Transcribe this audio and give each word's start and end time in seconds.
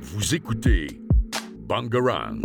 Vous 0.00 0.34
écoutez 0.34 0.86
Bangarang. 1.58 2.40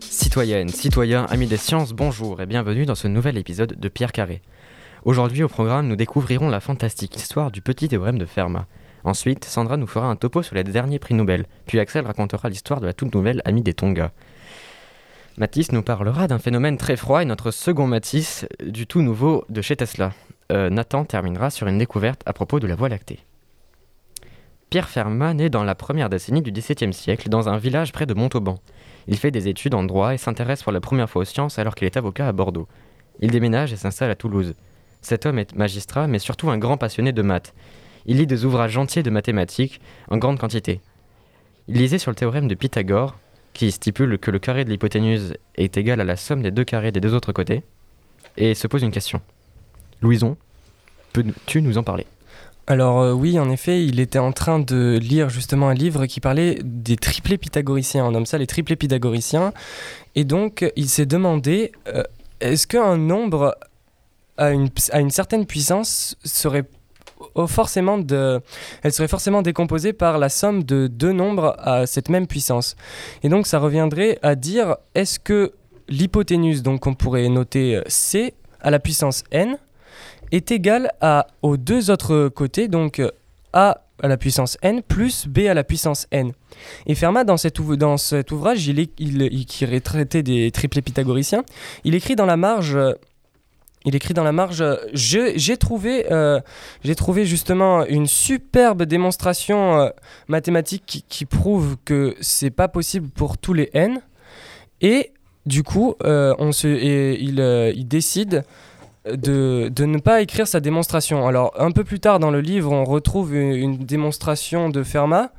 Citoyennes, 0.00 0.68
citoyens, 0.68 1.24
amis 1.26 1.46
des 1.46 1.56
sciences, 1.56 1.92
bonjour 1.92 2.40
et 2.40 2.46
bienvenue 2.46 2.86
dans 2.86 2.94
ce 2.94 3.08
nouvel 3.08 3.38
épisode 3.38 3.78
de 3.78 3.88
Pierre 3.88 4.12
Carré. 4.12 4.42
Aujourd'hui 5.04 5.42
au 5.42 5.48
programme, 5.48 5.88
nous 5.88 5.96
découvrirons 5.96 6.48
la 6.48 6.60
fantastique 6.60 7.16
histoire 7.16 7.50
du 7.50 7.62
petit 7.62 7.88
théorème 7.88 8.18
de 8.18 8.26
Fermat. 8.26 8.66
Ensuite, 9.08 9.46
Sandra 9.46 9.78
nous 9.78 9.86
fera 9.86 10.06
un 10.06 10.16
topo 10.16 10.42
sur 10.42 10.54
les 10.54 10.64
derniers 10.64 10.98
prix 10.98 11.14
Nobel, 11.14 11.46
puis 11.64 11.80
Axel 11.80 12.04
racontera 12.04 12.50
l'histoire 12.50 12.78
de 12.78 12.84
la 12.84 12.92
toute 12.92 13.14
nouvelle 13.14 13.40
amie 13.46 13.62
des 13.62 13.72
Tonga. 13.72 14.12
Matisse 15.38 15.72
nous 15.72 15.80
parlera 15.80 16.28
d'un 16.28 16.38
phénomène 16.38 16.76
très 16.76 16.94
froid 16.94 17.22
et 17.22 17.24
notre 17.24 17.50
second 17.50 17.86
Matisse 17.86 18.44
du 18.62 18.86
tout 18.86 19.00
nouveau 19.00 19.46
de 19.48 19.62
chez 19.62 19.76
Tesla. 19.76 20.12
Euh, 20.52 20.68
Nathan 20.68 21.06
terminera 21.06 21.48
sur 21.48 21.68
une 21.68 21.78
découverte 21.78 22.20
à 22.26 22.34
propos 22.34 22.60
de 22.60 22.66
la 22.66 22.74
Voie 22.74 22.90
lactée. 22.90 23.20
Pierre 24.68 24.90
Fermat 24.90 25.32
naît 25.32 25.48
dans 25.48 25.64
la 25.64 25.74
première 25.74 26.10
décennie 26.10 26.42
du 26.42 26.52
XVIIe 26.52 26.92
siècle 26.92 27.30
dans 27.30 27.48
un 27.48 27.56
village 27.56 27.92
près 27.92 28.04
de 28.04 28.12
Montauban. 28.12 28.58
Il 29.06 29.16
fait 29.16 29.30
des 29.30 29.48
études 29.48 29.74
en 29.74 29.84
droit 29.84 30.12
et 30.12 30.18
s'intéresse 30.18 30.62
pour 30.62 30.72
la 30.72 30.82
première 30.82 31.08
fois 31.08 31.22
aux 31.22 31.24
sciences 31.24 31.58
alors 31.58 31.74
qu'il 31.74 31.86
est 31.86 31.96
avocat 31.96 32.28
à 32.28 32.32
Bordeaux. 32.32 32.68
Il 33.20 33.30
déménage 33.30 33.72
et 33.72 33.76
s'installe 33.76 34.10
à 34.10 34.16
Toulouse. 34.16 34.54
Cet 35.00 35.24
homme 35.24 35.38
est 35.38 35.56
magistrat 35.56 36.08
mais 36.08 36.18
surtout 36.18 36.50
un 36.50 36.58
grand 36.58 36.76
passionné 36.76 37.12
de 37.12 37.22
maths. 37.22 37.54
Il 38.06 38.18
lit 38.18 38.26
des 38.26 38.44
ouvrages 38.44 38.76
entiers 38.76 39.02
de 39.02 39.10
mathématiques 39.10 39.80
en 40.10 40.16
grande 40.16 40.38
quantité. 40.38 40.80
Il 41.68 41.76
lisait 41.76 41.98
sur 41.98 42.10
le 42.10 42.16
théorème 42.16 42.48
de 42.48 42.54
Pythagore 42.54 43.18
qui 43.52 43.70
stipule 43.70 44.18
que 44.18 44.30
le 44.30 44.38
carré 44.38 44.64
de 44.64 44.70
l'hypoténuse 44.70 45.34
est 45.56 45.76
égal 45.76 46.00
à 46.00 46.04
la 46.04 46.16
somme 46.16 46.42
des 46.42 46.50
deux 46.50 46.64
carrés 46.64 46.92
des 46.92 47.00
deux 47.00 47.14
autres 47.14 47.32
côtés 47.32 47.62
et 48.36 48.54
se 48.54 48.66
pose 48.66 48.82
une 48.82 48.90
question. 48.90 49.20
Louison, 50.00 50.36
peux-tu 51.12 51.60
nous 51.60 51.76
en 51.76 51.82
parler? 51.82 52.06
Alors 52.68 53.00
euh, 53.00 53.12
oui, 53.12 53.38
en 53.38 53.50
effet, 53.50 53.84
il 53.84 53.98
était 53.98 54.18
en 54.18 54.32
train 54.32 54.58
de 54.58 54.98
lire 55.00 55.30
justement 55.30 55.68
un 55.70 55.74
livre 55.74 56.06
qui 56.06 56.20
parlait 56.20 56.58
des 56.62 56.96
triplés 56.96 57.38
pythagoriciens. 57.38 58.04
On 58.04 58.12
nomme 58.12 58.26
ça 58.26 58.38
les 58.38 58.46
triplés 58.46 58.76
pythagoriciens. 58.76 59.52
Et 60.14 60.24
donc, 60.24 60.70
il 60.76 60.88
s'est 60.88 61.06
demandé, 61.06 61.72
euh, 61.88 62.02
est-ce 62.40 62.66
qu'un 62.66 62.96
nombre 62.96 63.56
à 64.36 64.50
une, 64.50 64.68
à 64.92 65.00
une 65.00 65.10
certaine 65.10 65.46
puissance 65.46 66.16
serait 66.24 66.64
forcément 67.46 67.98
elle 68.82 68.92
serait 68.92 69.08
forcément 69.08 69.42
décomposée 69.42 69.92
par 69.92 70.18
la 70.18 70.28
somme 70.28 70.64
de 70.64 70.86
deux 70.86 71.12
nombres 71.12 71.56
à 71.58 71.86
cette 71.86 72.08
même 72.08 72.26
puissance. 72.26 72.76
Et 73.22 73.28
donc 73.28 73.46
ça 73.46 73.58
reviendrait 73.58 74.18
à 74.22 74.34
dire 74.34 74.76
est-ce 74.94 75.18
que 75.18 75.52
l'hypoténuse, 75.88 76.62
donc 76.62 76.86
on 76.86 76.94
pourrait 76.94 77.28
noter 77.28 77.76
euh, 77.76 77.82
C 77.86 78.34
à 78.60 78.70
la 78.70 78.78
puissance 78.78 79.24
n, 79.30 79.56
est 80.32 80.50
égal 80.50 80.90
à, 81.00 81.26
aux 81.42 81.56
deux 81.56 81.90
autres 81.90 82.28
côtés, 82.28 82.68
donc 82.68 83.00
a 83.52 83.82
à 84.00 84.08
la 84.08 84.16
puissance 84.16 84.56
n 84.62 84.82
plus 84.82 85.26
b 85.26 85.40
à 85.48 85.54
la 85.54 85.64
puissance 85.64 86.06
n. 86.10 86.32
Et 86.86 86.94
Fermat, 86.94 87.24
dans 87.24 87.36
cet, 87.36 87.58
ouvrage, 87.58 88.66
il, 88.68 88.78
est, 88.78 88.90
il, 88.98 89.18
des 89.18 90.50
triplés 90.52 90.82
pythagoriciens, 90.82 91.44
il 91.84 91.94
écrit 91.94 92.16
dans 92.16 92.26
la 92.26 92.36
marge 92.36 92.78
il 93.88 93.96
écrit 93.96 94.12
dans 94.12 94.22
la 94.22 94.32
marge 94.32 94.62
J'ai 94.92 95.56
trouvé, 95.56 96.12
euh, 96.12 96.40
trouvé 96.94 97.24
justement 97.24 97.86
une 97.86 98.06
superbe 98.06 98.82
démonstration 98.82 99.80
euh, 99.80 99.88
mathématique 100.28 101.04
qui, 101.08 101.24
prouve 101.24 101.76
que 101.86 102.14
c'est 102.20 102.50
pas 102.50 102.68
possible 102.68 103.08
pour 103.08 103.38
tous 103.38 103.54
les 103.54 103.70
n. 103.72 104.02
Et 104.82 105.12
du 105.46 105.62
coup, 105.62 105.94
euh, 106.04 106.34
on 106.38 106.52
se, 106.52 106.68
il, 106.68 107.88
décide 107.88 108.44
de, 109.10 109.70
ne 109.78 109.98
pas 109.98 110.20
écrire 110.20 110.46
sa 110.46 110.60
démonstration. 110.60 111.26
Alors, 111.26 111.54
un 111.58 111.70
peu 111.70 111.82
plus 111.82 111.98
tard 111.98 112.18
dans 112.18 112.30
le 112.30 112.42
livre, 112.42 112.70
on 112.70 112.84
retrouve 112.84 113.34
une, 113.34 113.78
démonstration 113.78 114.68
de 114.68 114.82
Fermat 114.82 115.32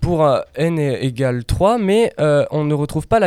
pour 0.00 0.28
n 0.54 0.78
égale 0.78 1.44
3, 1.44 1.78
mais 1.78 2.14
on, 2.18 2.64
ne 2.64 2.74
retrouve 2.74 3.08
pas 3.08 3.18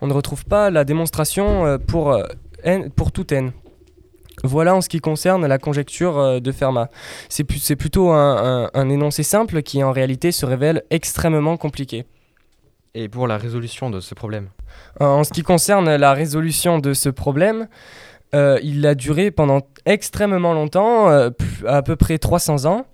on 0.00 0.06
ne 0.06 0.12
retrouve 0.12 0.44
pas 0.44 0.70
la 0.70 0.84
démonstration 0.84 1.78
pour, 1.86 2.14
n, 2.62 2.90
pour 2.90 3.12
tout 3.12 3.32
n. 3.32 3.52
Voilà 4.44 4.74
en 4.76 4.80
ce 4.80 4.88
qui 4.88 5.00
concerne 5.00 5.46
la 5.46 5.58
conjecture 5.58 6.40
de 6.40 6.52
Fermat. 6.52 6.90
C'est 7.28 7.44
plutôt 7.76 8.10
un, 8.10 8.70
un, 8.72 8.88
énoncé 8.88 9.24
simple 9.24 9.62
qui 9.62 9.82
en 9.82 9.90
réalité 9.90 10.30
se 10.30 10.46
révèle 10.46 10.84
extrêmement 10.90 11.56
compliqué. 11.56 12.04
Et 12.94 13.08
pour 13.08 13.26
la 13.26 13.36
résolution 13.36 13.90
de 13.90 13.98
ce 13.98 14.14
problème? 14.14 14.48
En 15.00 15.24
ce 15.24 15.32
qui 15.32 15.42
concerne 15.42 15.96
la 15.96 16.12
résolution 16.12 16.78
de 16.78 16.94
ce 16.94 17.08
problème, 17.08 17.66
euh, 18.34 18.58
il 18.62 18.86
a 18.86 18.94
duré 18.94 19.30
pendant 19.30 19.60
extrêmement 19.86 20.52
longtemps, 20.52 21.08
euh, 21.10 21.30
à 21.66 21.82
peu 21.82 21.96
près 21.96 22.18
300 22.18 22.66
ans. 22.66 22.86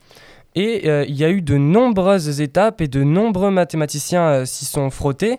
Et 0.55 0.89
euh, 0.89 1.05
il 1.09 1.17
y 1.17 1.25
a 1.25 1.31
eu 1.31 1.43
de 1.43 1.57
nombreuses 1.57 2.41
étapes 2.41 2.81
et 2.81 2.89
de 2.89 3.03
nombreux 3.03 3.51
mathématiciens 3.51 4.45
s'y 4.45 4.65
sont 4.65 4.91
frottés, 4.91 5.39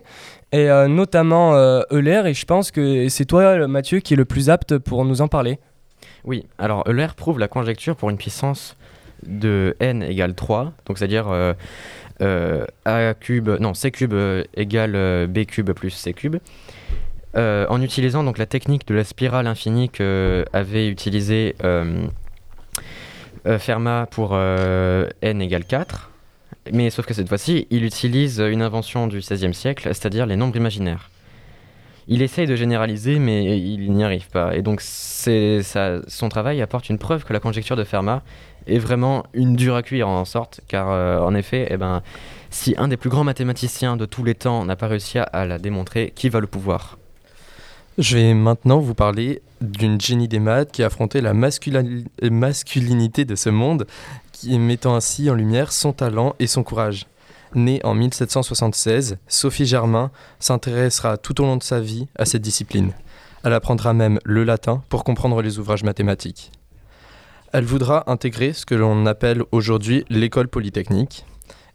et 0.52 0.68
notamment 0.88 1.54
Euler. 1.90 2.22
Et 2.26 2.34
je 2.34 2.44
pense 2.44 2.70
que 2.70 3.08
c'est 3.08 3.24
toi, 3.24 3.66
Mathieu, 3.66 4.00
qui 4.00 4.14
est 4.14 4.16
le 4.16 4.24
plus 4.24 4.50
apte 4.50 4.78
pour 4.78 5.04
nous 5.04 5.20
en 5.20 5.28
parler. 5.28 5.58
Oui, 6.24 6.46
alors 6.58 6.84
Euler 6.88 7.08
prouve 7.16 7.38
la 7.38 7.48
conjecture 7.48 7.96
pour 7.96 8.10
une 8.10 8.16
puissance 8.16 8.76
de 9.26 9.74
n 9.80 10.02
égale 10.02 10.34
3, 10.34 10.72
donc 10.86 10.98
c'est-à-dire 10.98 11.26
a 12.20 13.14
cube, 13.14 13.48
non, 13.60 13.74
c 13.74 13.90
cube 13.90 14.14
égale 14.54 15.26
b 15.26 15.44
cube 15.46 15.72
plus 15.72 15.90
c 15.90 16.12
cube. 16.12 16.36
Euh, 17.36 17.66
en 17.68 17.82
utilisant 17.82 18.24
donc 18.24 18.38
la 18.38 18.46
technique 18.46 18.86
de 18.86 18.94
la 18.94 19.04
spirale 19.04 19.46
infinie 19.46 19.90
que 19.90 20.46
avait 20.54 20.88
utilisé 20.88 21.54
euh, 21.64 21.66
euh, 21.66 22.06
Fermat 23.58 24.06
pour 24.06 24.36
n 24.36 25.42
égale 25.42 25.64
4. 25.64 26.10
Mais 26.72 26.90
sauf 26.90 27.06
que 27.06 27.14
cette 27.14 27.28
fois-ci, 27.28 27.66
il 27.70 27.84
utilise 27.84 28.40
une 28.40 28.62
invention 28.62 29.06
du 29.06 29.18
XVIe 29.18 29.54
siècle, 29.54 29.88
c'est-à-dire 29.88 30.26
les 30.26 30.36
nombres 30.36 30.56
imaginaires. 30.56 31.10
Il 32.08 32.22
essaye 32.22 32.46
de 32.46 32.54
généraliser, 32.56 33.18
mais 33.18 33.58
il 33.58 33.92
n'y 33.92 34.04
arrive 34.04 34.28
pas. 34.28 34.56
Et 34.56 34.62
donc 34.62 34.80
son 34.80 36.28
travail 36.28 36.62
apporte 36.62 36.88
une 36.88 36.98
preuve 36.98 37.24
que 37.24 37.32
la 37.32 37.40
conjecture 37.40 37.76
de 37.76 37.84
Fermat 37.84 38.22
est 38.66 38.78
vraiment 38.78 39.24
une 39.32 39.54
dure 39.54 39.76
à 39.76 39.82
cuire 39.82 40.08
en 40.08 40.24
sorte, 40.24 40.60
car 40.68 40.88
en 41.22 41.34
effet, 41.34 41.68
eh 41.70 41.76
ben, 41.76 42.02
si 42.50 42.74
un 42.78 42.88
des 42.88 42.96
plus 42.96 43.10
grands 43.10 43.24
mathématiciens 43.24 43.96
de 43.96 44.06
tous 44.06 44.24
les 44.24 44.34
temps 44.34 44.64
n'a 44.64 44.76
pas 44.76 44.88
réussi 44.88 45.18
à 45.18 45.46
la 45.46 45.58
démontrer, 45.58 46.12
qui 46.14 46.28
va 46.28 46.40
le 46.40 46.46
pouvoir? 46.46 46.98
Je 47.98 48.16
vais 48.16 48.34
maintenant 48.34 48.78
vous 48.78 48.94
parler 48.94 49.42
d'une 49.60 50.00
génie 50.00 50.28
des 50.28 50.38
maths 50.38 50.70
qui 50.70 50.82
affrontait 50.82 51.22
la 51.22 51.32
masculinité 51.32 53.24
de 53.24 53.34
ce 53.34 53.48
monde, 53.48 53.86
qui 54.32 54.58
mettant 54.58 54.94
ainsi 54.94 55.30
en 55.30 55.34
lumière 55.34 55.72
son 55.72 55.92
talent 55.92 56.34
et 56.38 56.46
son 56.46 56.62
courage. 56.62 57.06
Née 57.54 57.80
en 57.84 57.94
1776, 57.94 59.16
Sophie 59.28 59.64
Germain 59.64 60.10
s'intéressera 60.40 61.16
tout 61.16 61.40
au 61.40 61.44
long 61.44 61.56
de 61.56 61.62
sa 61.62 61.80
vie 61.80 62.06
à 62.18 62.26
cette 62.26 62.42
discipline. 62.42 62.92
Elle 63.44 63.54
apprendra 63.54 63.94
même 63.94 64.18
le 64.24 64.44
latin 64.44 64.82
pour 64.90 65.04
comprendre 65.04 65.40
les 65.40 65.58
ouvrages 65.58 65.84
mathématiques. 65.84 66.52
Elle 67.52 67.64
voudra 67.64 68.10
intégrer 68.10 68.52
ce 68.52 68.66
que 68.66 68.74
l'on 68.74 69.06
appelle 69.06 69.42
aujourd'hui 69.52 70.04
l'école 70.10 70.48
polytechnique, 70.48 71.24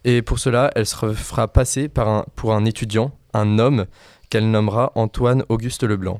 et 0.04 0.22
pour 0.22 0.38
cela, 0.38 0.70
elle 0.76 0.86
se 0.86 0.94
fera 1.14 1.48
passer 1.48 1.88
pour 1.88 2.54
un 2.54 2.64
étudiant, 2.64 3.12
un 3.34 3.58
homme 3.58 3.86
qu'elle 4.32 4.50
nommera 4.50 4.92
Antoine 4.94 5.44
Auguste 5.50 5.82
Leblanc. 5.82 6.18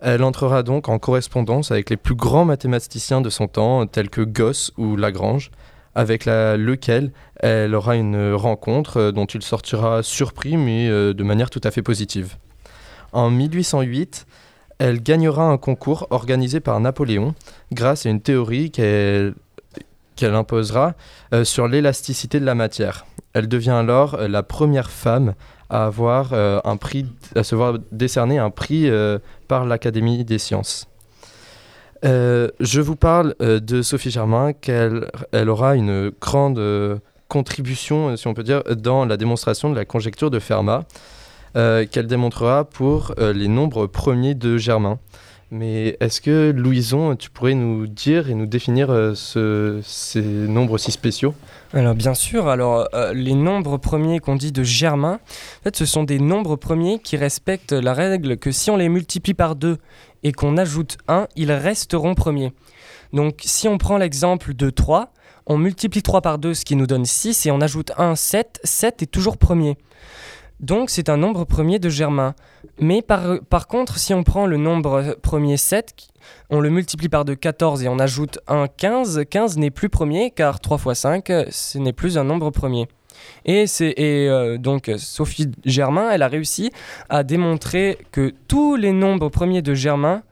Elle 0.00 0.22
entrera 0.22 0.62
donc 0.62 0.90
en 0.90 0.98
correspondance 0.98 1.70
avec 1.70 1.88
les 1.88 1.96
plus 1.96 2.14
grands 2.14 2.44
mathématiciens 2.44 3.22
de 3.22 3.30
son 3.30 3.48
temps, 3.48 3.86
tels 3.86 4.10
que 4.10 4.20
Gauss 4.20 4.72
ou 4.76 4.94
Lagrange, 4.94 5.50
avec 5.94 6.26
lequel 6.26 7.12
elle 7.36 7.74
aura 7.74 7.96
une 7.96 8.34
rencontre 8.34 8.98
euh, 8.98 9.10
dont 9.10 9.24
il 9.24 9.40
sortira 9.40 10.02
surpris, 10.02 10.58
mais 10.58 10.90
euh, 10.90 11.14
de 11.14 11.24
manière 11.24 11.48
tout 11.48 11.62
à 11.64 11.70
fait 11.70 11.80
positive. 11.80 12.36
En 13.14 13.30
1808, 13.30 14.26
elle 14.78 15.02
gagnera 15.02 15.44
un 15.44 15.56
concours 15.56 16.06
organisé 16.10 16.60
par 16.60 16.78
Napoléon 16.78 17.34
grâce 17.72 18.04
à 18.04 18.10
une 18.10 18.20
théorie 18.20 18.70
qu'elle 18.70 19.34
imposera 20.20 20.92
euh, 21.32 21.44
sur 21.44 21.68
l'élasticité 21.68 22.38
de 22.38 22.44
la 22.44 22.54
matière. 22.54 23.06
Elle 23.32 23.48
devient 23.48 23.70
alors 23.70 24.18
la 24.18 24.42
première 24.42 24.90
femme 24.90 25.32
à 25.74 25.86
avoir 25.86 26.32
euh, 26.32 26.60
un 26.64 26.76
prix, 26.76 27.04
à 27.34 27.42
se 27.42 27.56
voir 27.56 27.74
décerner 27.90 28.38
un 28.38 28.50
prix 28.50 28.88
euh, 28.88 29.18
par 29.48 29.66
l'Académie 29.66 30.24
des 30.24 30.38
sciences. 30.38 30.86
Euh, 32.04 32.48
je 32.60 32.80
vous 32.80 32.94
parle 32.94 33.34
de 33.40 33.82
Sophie 33.82 34.12
Germain, 34.12 34.52
qu'elle 34.52 35.10
elle 35.32 35.48
aura 35.48 35.74
une 35.74 36.12
grande 36.20 36.62
contribution, 37.26 38.16
si 38.16 38.28
on 38.28 38.34
peut 38.34 38.44
dire, 38.44 38.62
dans 38.76 39.04
la 39.04 39.16
démonstration 39.16 39.68
de 39.68 39.74
la 39.74 39.84
conjecture 39.84 40.30
de 40.30 40.38
Fermat, 40.38 40.84
qu'elle 41.54 42.06
démontrera 42.06 42.64
pour 42.64 43.14
les 43.18 43.48
nombres 43.48 43.86
premiers 43.86 44.34
de 44.34 44.58
Germain. 44.58 44.98
Mais 45.56 45.96
est-ce 46.00 46.20
que 46.20 46.50
Louison, 46.50 47.14
tu 47.14 47.30
pourrais 47.30 47.54
nous 47.54 47.86
dire 47.86 48.28
et 48.28 48.34
nous 48.34 48.46
définir 48.46 48.90
euh, 48.90 49.14
ce- 49.14 49.80
ces 49.84 50.20
nombres 50.20 50.78
si 50.78 50.90
spéciaux? 50.90 51.32
Alors 51.72 51.94
bien 51.94 52.14
sûr, 52.14 52.48
alors 52.48 52.88
euh, 52.92 53.12
les 53.14 53.34
nombres 53.34 53.76
premiers 53.76 54.18
qu'on 54.18 54.34
dit 54.34 54.50
de 54.50 54.64
Germain, 54.64 55.20
en 55.60 55.62
fait 55.62 55.76
ce 55.76 55.86
sont 55.86 56.02
des 56.02 56.18
nombres 56.18 56.56
premiers 56.56 56.98
qui 56.98 57.16
respectent 57.16 57.70
la 57.72 57.94
règle 57.94 58.36
que 58.36 58.50
si 58.50 58.72
on 58.72 58.76
les 58.76 58.88
multiplie 58.88 59.34
par 59.34 59.54
2 59.54 59.78
et 60.24 60.32
qu'on 60.32 60.56
ajoute 60.56 60.98
1, 61.06 61.28
ils 61.36 61.52
resteront 61.52 62.16
premiers. 62.16 62.52
Donc 63.12 63.36
si 63.44 63.68
on 63.68 63.78
prend 63.78 63.96
l'exemple 63.96 64.54
de 64.54 64.70
3, 64.70 65.12
on 65.46 65.56
multiplie 65.56 66.02
3 66.02 66.20
par 66.20 66.38
2, 66.38 66.54
ce 66.54 66.64
qui 66.64 66.74
nous 66.74 66.88
donne 66.88 67.04
6, 67.04 67.46
et 67.46 67.52
on 67.52 67.60
ajoute 67.60 67.92
1, 67.96 68.16
7, 68.16 68.58
7 68.64 69.02
est 69.02 69.06
toujours 69.06 69.36
premier. 69.36 69.76
Donc 70.64 70.88
c'est 70.88 71.10
un 71.10 71.18
nombre 71.18 71.44
premier 71.44 71.78
de 71.78 71.90
Germain. 71.90 72.34
Mais 72.80 73.02
par, 73.02 73.38
par 73.50 73.68
contre, 73.68 73.98
si 73.98 74.14
on 74.14 74.24
prend 74.24 74.46
le 74.46 74.56
nombre 74.56 75.14
premier 75.20 75.58
7, 75.58 75.94
on 76.48 76.58
le 76.60 76.70
multiplie 76.70 77.10
par 77.10 77.26
2, 77.26 77.34
14, 77.34 77.82
et 77.84 77.88
on 77.88 77.98
ajoute 77.98 78.38
1, 78.48 78.68
15, 78.68 79.24
15 79.28 79.58
n'est 79.58 79.70
plus 79.70 79.90
premier, 79.90 80.30
car 80.30 80.60
3 80.60 80.78
fois 80.78 80.94
5, 80.94 81.28
euh, 81.28 81.44
ce 81.50 81.76
n'est 81.76 81.92
plus 81.92 82.16
un 82.16 82.24
nombre 82.24 82.48
premier. 82.48 82.88
Et, 83.44 83.66
et 83.80 84.28
euh, 84.30 84.56
donc 84.56 84.90
Sophie 84.96 85.52
Germain, 85.66 86.10
elle 86.10 86.22
a 86.22 86.28
réussi 86.28 86.72
à 87.10 87.24
démontrer 87.24 87.98
que 88.10 88.32
tous 88.48 88.74
les 88.74 88.92
nombres 88.92 89.28
premiers 89.28 89.60
de 89.60 89.74
Germain 89.74 90.22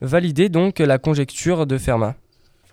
validaient 0.00 0.48
donc 0.48 0.78
la 0.78 0.98
conjecture 0.98 1.66
de 1.66 1.76
Fermat. 1.76 2.14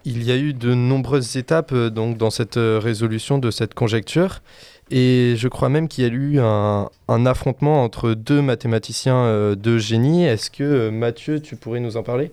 Il 0.06 0.24
y 0.24 0.31
a 0.31 0.38
eu 0.38 0.54
de 0.54 0.74
nombreuses 0.74 1.36
étapes 1.36 1.74
euh, 1.74 1.90
donc, 1.90 2.18
dans 2.18 2.30
cette 2.30 2.57
euh, 2.57 2.80
résolution 2.81 3.38
de 3.38 3.51
cette 3.51 3.74
conjecture. 3.74 4.42
Et 4.92 5.36
je 5.38 5.48
crois 5.48 5.69
même 5.69 5.88
qu'il 5.88 6.04
y 6.06 6.07
a 6.07 6.12
eu 6.12 6.40
un, 6.40 6.90
affrontement 7.25 7.84
entre 7.84 8.13
deux 8.13 8.42
mathématiciens 8.42 9.18
euh, 9.18 9.56
de 9.56 9.78
génie. 9.78 10.25
Est-ce 10.25 10.50
que 10.50 10.90
Mathieu, 10.90 11.42
tu 11.42 11.56
pourrais 11.57 11.80
nous 11.80 11.98
en 11.98 12.04
parler? 12.04 12.31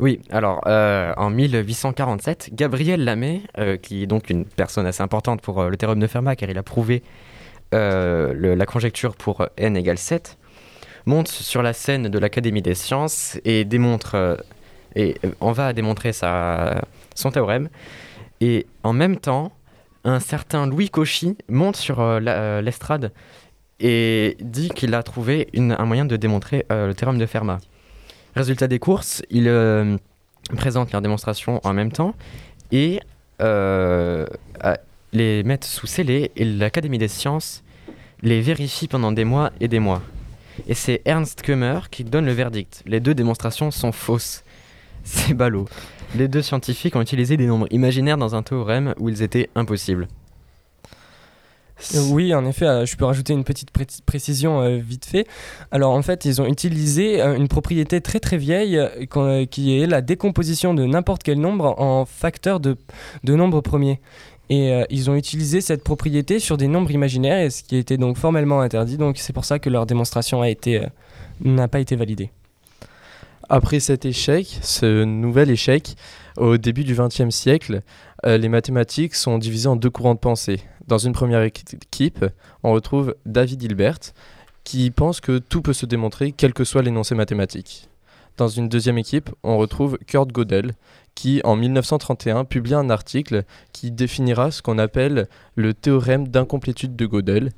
Oui, 0.00 0.20
alors 0.30 0.62
en 0.66 1.30
1847, 1.30 2.50
Gabriel 2.54 3.04
Lamé, 3.04 3.42
qui 3.82 4.02
est 4.02 4.06
donc 4.06 4.30
une 4.30 4.46
personne 4.46 4.86
assez 4.86 5.02
importante 5.02 5.42
pour 5.42 5.62
le 5.64 5.76
théorème 5.76 6.00
de 6.00 6.06
Fermat 6.06 6.34
car 6.34 6.48
il 6.48 6.56
a 6.56 6.62
prouvé 6.62 7.02
la 7.72 8.66
conjecture 8.66 9.14
pour 9.14 9.46
n 9.58 9.76
égale 9.76 9.98
7, 9.98 10.38
monte 11.04 11.28
sur 11.28 11.62
la 11.62 11.74
scène 11.74 12.08
de 12.08 12.18
l'Académie 12.18 12.62
des 12.62 12.74
sciences 12.74 13.38
et 13.44 13.66
démontre 13.66 14.38
et 14.96 15.14
euh, 15.24 15.30
on 15.40 15.52
va 15.52 15.72
démontrer 15.72 16.12
son 16.12 17.30
théorème. 17.30 17.68
Et 18.40 18.66
en 18.82 18.92
même 18.92 19.16
temps, 19.16 19.52
un 20.06 20.20
certain 20.20 20.66
Louis 20.66 20.88
Cauchy 20.88 21.36
monte 21.48 21.76
sur 21.76 22.00
euh, 22.00 22.20
euh, 22.26 22.62
l'estrade 22.62 23.12
et 23.80 24.36
dit 24.40 24.70
qu'il 24.70 24.94
a 24.94 25.02
trouvé 25.02 25.48
un 25.54 25.84
moyen 25.84 26.06
de 26.06 26.16
démontrer 26.16 26.64
le 26.70 26.92
théorème 26.94 27.18
de 27.18 27.26
Fermat. 27.26 27.58
Résultat 28.34 28.68
des 28.68 28.78
courses, 28.78 29.22
il 29.28 29.48
euh, 29.48 29.98
présente 30.56 30.92
leur 30.92 31.02
démonstration 31.02 31.60
en 31.62 31.74
même 31.74 31.92
temps 31.92 32.14
et 32.72 33.00
les 35.12 35.42
met 35.42 35.58
sous 35.62 35.86
scellé 35.86 36.30
et 36.36 36.44
l'Académie 36.46 36.96
des 36.96 37.08
sciences 37.08 37.62
les 38.22 38.40
vérifie 38.40 38.88
pendant 38.88 39.12
des 39.12 39.24
mois 39.24 39.50
et 39.60 39.68
des 39.68 39.78
mois. 39.78 40.00
Et 40.66 40.74
c'est 40.74 41.02
Ernst 41.04 41.42
Kummer 41.42 41.80
qui 41.90 42.02
donne 42.02 42.24
le 42.24 42.32
verdict. 42.32 42.82
Les 42.86 43.00
deux 43.00 43.14
démonstrations 43.14 43.70
sont 43.70 43.92
fausses. 43.92 44.42
C'est 45.08 45.34
ballot. 45.34 45.66
Les 46.16 46.26
deux 46.26 46.42
scientifiques 46.42 46.96
ont 46.96 47.00
utilisé 47.00 47.36
des 47.36 47.46
nombres 47.46 47.68
imaginaires 47.70 48.16
dans 48.18 48.34
un 48.34 48.42
théorème 48.42 48.92
où 48.98 49.08
ils 49.08 49.22
étaient 49.22 49.48
impossibles. 49.54 50.08
Euh, 51.94 52.00
Oui, 52.10 52.34
en 52.34 52.44
effet, 52.46 52.66
euh, 52.66 52.86
je 52.86 52.96
peux 52.96 53.04
rajouter 53.04 53.32
une 53.32 53.44
petite 53.44 53.70
pré- 53.70 53.86
précision 54.04 54.62
euh, 54.62 54.78
vite 54.78 55.04
fait. 55.04 55.26
Alors 55.70 55.92
en 55.92 56.02
fait, 56.02 56.24
ils 56.24 56.42
ont 56.42 56.46
utilisé 56.46 57.20
une 57.20 57.48
propriété 57.48 58.00
très 58.00 58.18
très 58.18 58.36
vieille 58.36 58.80
qui 59.50 59.78
est 59.78 59.86
la 59.86 60.00
décomposition 60.00 60.74
de 60.74 60.84
n'importe 60.84 61.22
quel 61.22 61.38
nombre 61.38 61.78
en 61.80 62.04
facteurs 62.04 62.58
de, 62.60 62.76
de 63.24 63.34
nombres 63.34 63.60
premiers. 63.60 64.00
Et 64.48 64.72
ils 64.90 65.10
ont 65.10 65.16
utilisé 65.16 65.60
cette 65.60 65.82
propriété 65.82 66.38
sur 66.38 66.56
des 66.56 66.68
nombres 66.68 66.92
imaginaires, 66.92 67.40
et 67.44 67.50
ce 67.50 67.64
qui 67.64 67.76
était 67.76 67.96
donc 67.96 68.16
formellement 68.16 68.60
interdit. 68.60 68.96
Donc 68.96 69.18
c'est 69.18 69.32
pour 69.32 69.44
ça 69.44 69.58
que 69.58 69.68
leur 69.68 69.86
démonstration 69.86 70.40
a 70.40 70.48
été 70.48 70.82
n'a 71.40 71.66
pas 71.68 71.80
été 71.80 71.96
validée. 71.96 72.30
Après 73.48 73.78
cet 73.80 74.04
échec, 74.04 74.58
ce 74.62 75.04
nouvel 75.04 75.50
échec, 75.50 75.94
au 76.36 76.56
début 76.56 76.84
du 76.84 76.94
XXe 76.96 77.30
siècle, 77.30 77.82
euh, 78.24 78.38
les 78.38 78.48
mathématiques 78.48 79.14
sont 79.14 79.38
divisées 79.38 79.68
en 79.68 79.76
deux 79.76 79.90
courants 79.90 80.14
de 80.14 80.18
pensée. 80.20 80.60
Dans 80.88 80.98
une 80.98 81.12
première 81.12 81.42
équi- 81.42 81.76
équipe, 81.76 82.24
on 82.64 82.72
retrouve 82.72 83.14
David 83.24 83.62
Hilbert, 83.62 83.98
qui 84.64 84.90
pense 84.90 85.20
que 85.20 85.38
tout 85.38 85.62
peut 85.62 85.72
se 85.72 85.86
démontrer, 85.86 86.32
quel 86.32 86.52
que 86.52 86.64
soit 86.64 86.82
l'énoncé 86.82 87.14
mathématique. 87.14 87.88
Dans 88.36 88.48
une 88.48 88.68
deuxième 88.68 88.98
équipe, 88.98 89.30
on 89.44 89.56
retrouve 89.58 89.96
Kurt 90.06 90.30
Gödel, 90.32 90.72
qui 91.14 91.40
en 91.44 91.56
1931 91.56 92.44
publie 92.44 92.74
un 92.74 92.90
article 92.90 93.44
qui 93.72 93.90
définira 93.92 94.50
ce 94.50 94.60
qu'on 94.60 94.76
appelle 94.78 95.28
le 95.54 95.72
théorème 95.72 96.28
d'incomplétude 96.28 96.96
de 96.96 97.06
Gödel, 97.06 97.52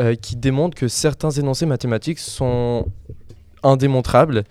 euh, 0.00 0.14
qui 0.14 0.36
démontre 0.36 0.76
que 0.76 0.86
certains 0.86 1.30
énoncés 1.30 1.66
mathématiques 1.66 2.18
sont 2.18 2.86
indémontrables 3.62 4.44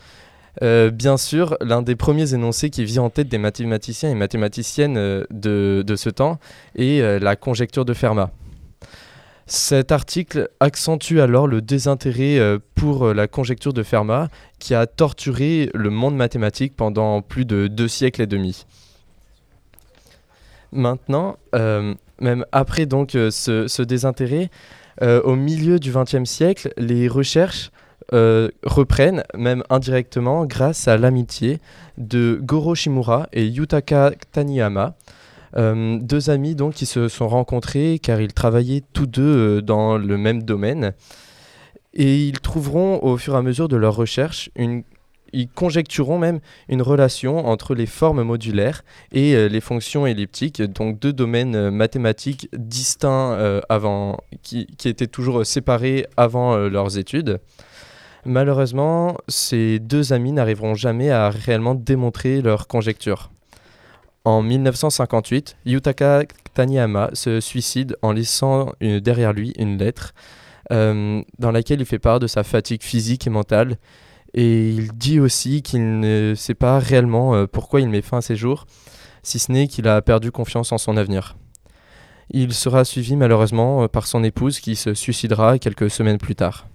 euh, 0.61 0.91
bien 0.91 1.17
sûr, 1.17 1.57
l'un 1.61 1.81
des 1.81 1.95
premiers 1.95 2.33
énoncés 2.33 2.69
qui 2.69 2.85
vient 2.85 3.03
en 3.03 3.09
tête 3.09 3.27
des 3.27 3.37
mathématiciens 3.37 4.11
et 4.11 4.15
mathématiciennes 4.15 4.97
euh, 4.97 5.23
de, 5.31 5.95
ce 5.95 6.09
temps 6.09 6.39
est 6.75 7.01
euh, 7.01 7.19
la 7.19 7.35
conjecture 7.35 7.85
de 7.85 7.93
Fermat. 7.93 8.31
Cet 9.45 9.91
article 9.91 10.49
accentue 10.59 11.19
alors 11.19 11.47
le 11.47 11.61
désintérêt 11.61 12.39
pour 12.75 13.13
la 13.13 13.27
conjecture 13.27 13.73
de 13.73 13.83
Fermat 13.83 14.29
qui 14.57 14.73
a 14.73 14.87
torturé 14.87 15.69
le 15.73 15.89
monde 15.89 16.15
mathématique 16.15 16.77
pendant 16.77 17.21
plus 17.21 17.43
de 17.43 17.67
deux 17.67 17.89
siècles 17.89 18.21
et 18.21 18.25
demi. 18.25 18.65
Maintenant, 20.71 21.35
même 21.51 22.45
après 22.53 22.87
ce, 22.89 23.81
désintérêt, 23.81 24.49
au 25.01 25.35
milieu 25.35 25.77
du 25.77 25.91
XXe 25.91 26.23
siècle, 26.23 26.73
les 26.77 27.09
recherches 27.09 27.69
euh, 28.11 28.49
reprennent, 28.63 29.23
même 29.35 29.63
indirectement, 29.69 30.45
grâce 30.45 30.87
à 30.87 30.97
l'amitié 30.97 31.59
de 31.97 32.39
Goro 32.41 32.75
Shimura 32.75 33.27
et 33.33 33.45
Yutaka 33.45 34.11
Taniyama, 34.31 34.95
euh, 35.55 35.99
deux 36.01 36.29
amis 36.29 36.55
donc 36.55 36.73
qui 36.73 36.85
se 36.85 37.07
sont 37.07 37.27
rencontrés 37.27 37.99
car 38.01 38.19
ils 38.19 38.33
travaillaient 38.33 38.83
tous 38.93 39.05
deux 39.05 39.21
euh, 39.21 39.61
dans 39.61 39.97
le 39.97 40.17
même 40.17 40.43
domaine. 40.43 40.93
Et 41.93 42.27
ils 42.27 42.39
trouveront 42.39 42.99
au 43.03 43.17
fur 43.17 43.35
et 43.35 43.37
à 43.37 43.41
mesure 43.41 43.67
de 43.67 43.77
leurs 43.77 43.95
recherches 43.95 44.49
une 44.55 44.83
ils 45.35 45.49
conjectureront 45.49 46.19
même 46.19 46.41
une 46.69 46.83
relation 46.83 47.47
entre 47.47 47.73
les 47.73 47.87
formes 47.87 48.21
modulaires 48.21 48.83
et 49.11 49.49
les 49.49 49.61
fonctions 49.61 50.05
elliptiques, 50.05 50.61
donc 50.61 50.99
deux 50.99 51.11
domaines 51.11 51.71
mathématiques 51.71 52.49
distincts 52.55 53.61
avant, 53.67 54.19
qui, 54.43 54.67
qui 54.77 54.89
étaient 54.89 55.07
toujours 55.07 55.43
séparés 55.43 56.05
avant 56.17 56.55
leurs 56.55 56.99
études. 56.99 57.39
Malheureusement, 58.25 59.17
ces 59.27 59.79
deux 59.79 60.13
amis 60.13 60.31
n'arriveront 60.31 60.75
jamais 60.75 61.11
à 61.11 61.29
réellement 61.29 61.75
démontrer 61.75 62.41
leur 62.41 62.67
conjecture. 62.67 63.31
En 64.25 64.41
1958, 64.41 65.57
Yutaka 65.65 66.23
Taniyama 66.53 67.09
se 67.13 67.41
suicide 67.41 67.97
en 68.01 68.13
laissant 68.13 68.71
derrière 68.79 69.33
lui 69.33 69.53
une 69.57 69.77
lettre 69.77 70.13
euh, 70.71 71.21
dans 71.39 71.51
laquelle 71.51 71.81
il 71.81 71.85
fait 71.85 71.99
part 71.99 72.19
de 72.19 72.27
sa 72.27 72.43
fatigue 72.43 72.83
physique 72.83 73.27
et 73.27 73.29
mentale. 73.29 73.77
Et 74.33 74.69
il 74.69 74.93
dit 74.93 75.19
aussi 75.19 75.61
qu'il 75.61 75.99
ne 75.99 76.33
sait 76.35 76.55
pas 76.55 76.79
réellement 76.79 77.35
euh, 77.35 77.45
pourquoi 77.45 77.81
il 77.81 77.89
met 77.89 78.01
fin 78.01 78.17
à 78.19 78.21
ses 78.21 78.37
jours, 78.37 78.65
si 79.21 79.39
ce 79.39 79.51
n'est 79.51 79.67
qu'il 79.67 79.87
a 79.87 80.01
perdu 80.01 80.31
confiance 80.31 80.71
en 80.71 80.77
son 80.77 80.95
avenir. 80.95 81.35
Il 82.31 82.53
sera 82.53 82.85
suivi 82.85 83.17
malheureusement 83.17 83.83
euh, 83.83 83.87
par 83.87 84.07
son 84.07 84.23
épouse 84.23 84.61
qui 84.61 84.77
se 84.77 84.93
suicidera 84.93 85.59
quelques 85.59 85.91
semaines 85.91 86.17
plus 86.17 86.35
tard. 86.35 86.65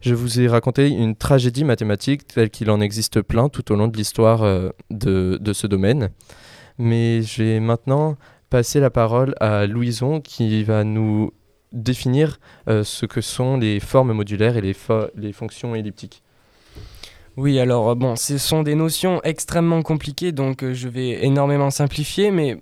Je 0.00 0.14
vous 0.14 0.40
ai 0.40 0.48
raconté 0.48 0.88
une 0.88 1.16
tragédie 1.16 1.64
mathématique 1.64 2.26
telle 2.26 2.50
qu'il 2.50 2.70
en 2.70 2.80
existe 2.80 3.22
plein 3.22 3.48
tout 3.48 3.72
au 3.72 3.76
long 3.76 3.88
de 3.88 3.96
l'histoire 3.96 4.42
euh, 4.42 4.70
de, 4.90 5.52
ce 5.52 5.66
domaine. 5.66 6.10
Mais 6.78 7.22
je 7.22 7.42
vais 7.42 7.60
maintenant 7.60 8.16
passer 8.50 8.80
la 8.80 8.90
parole 8.90 9.34
à 9.40 9.66
Louison 9.66 10.20
qui 10.20 10.62
va 10.64 10.84
nous 10.84 11.32
définir 11.72 12.38
euh, 12.68 12.84
ce 12.84 13.06
que 13.06 13.20
sont 13.20 13.56
les 13.56 13.80
formes 13.80 14.12
modulaires 14.12 14.56
et 14.56 14.60
les 14.60 15.32
fonctions 15.32 15.74
elliptiques. 15.74 16.22
Oui, 17.36 17.60
alors 17.60 17.90
euh, 17.90 17.94
bon, 17.94 18.16
ce 18.16 18.38
sont 18.38 18.62
des 18.62 18.74
notions 18.74 19.20
extrêmement 19.22 19.82
compliquées, 19.82 20.32
donc 20.32 20.64
euh, 20.64 20.72
je 20.72 20.88
vais 20.88 21.22
énormément 21.22 21.70
simplifier, 21.70 22.30
mais 22.30 22.56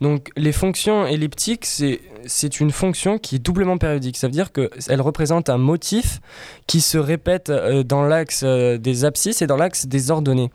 donc 0.00 0.30
les 0.36 0.50
fonctions 0.50 1.06
elliptiques, 1.06 1.64
c'est 1.64 2.00
c'est 2.24 2.58
une 2.58 2.72
fonction 2.72 3.18
qui 3.18 3.36
est 3.36 3.38
doublement 3.38 3.78
périodique. 3.78 4.16
Ça 4.16 4.26
veut 4.26 4.32
dire 4.32 4.50
qu'elle 4.50 5.00
représente 5.00 5.48
un 5.48 5.58
motif 5.58 6.20
qui 6.66 6.80
se 6.80 6.98
répète 6.98 7.50
euh, 7.50 7.84
dans 7.84 8.02
l'axe 8.02 8.42
des 8.42 9.04
abscisses 9.04 9.42
et 9.42 9.46
dans 9.46 9.56
l'axe 9.56 9.86
des 9.86 10.10
ordonnées. 10.10 10.50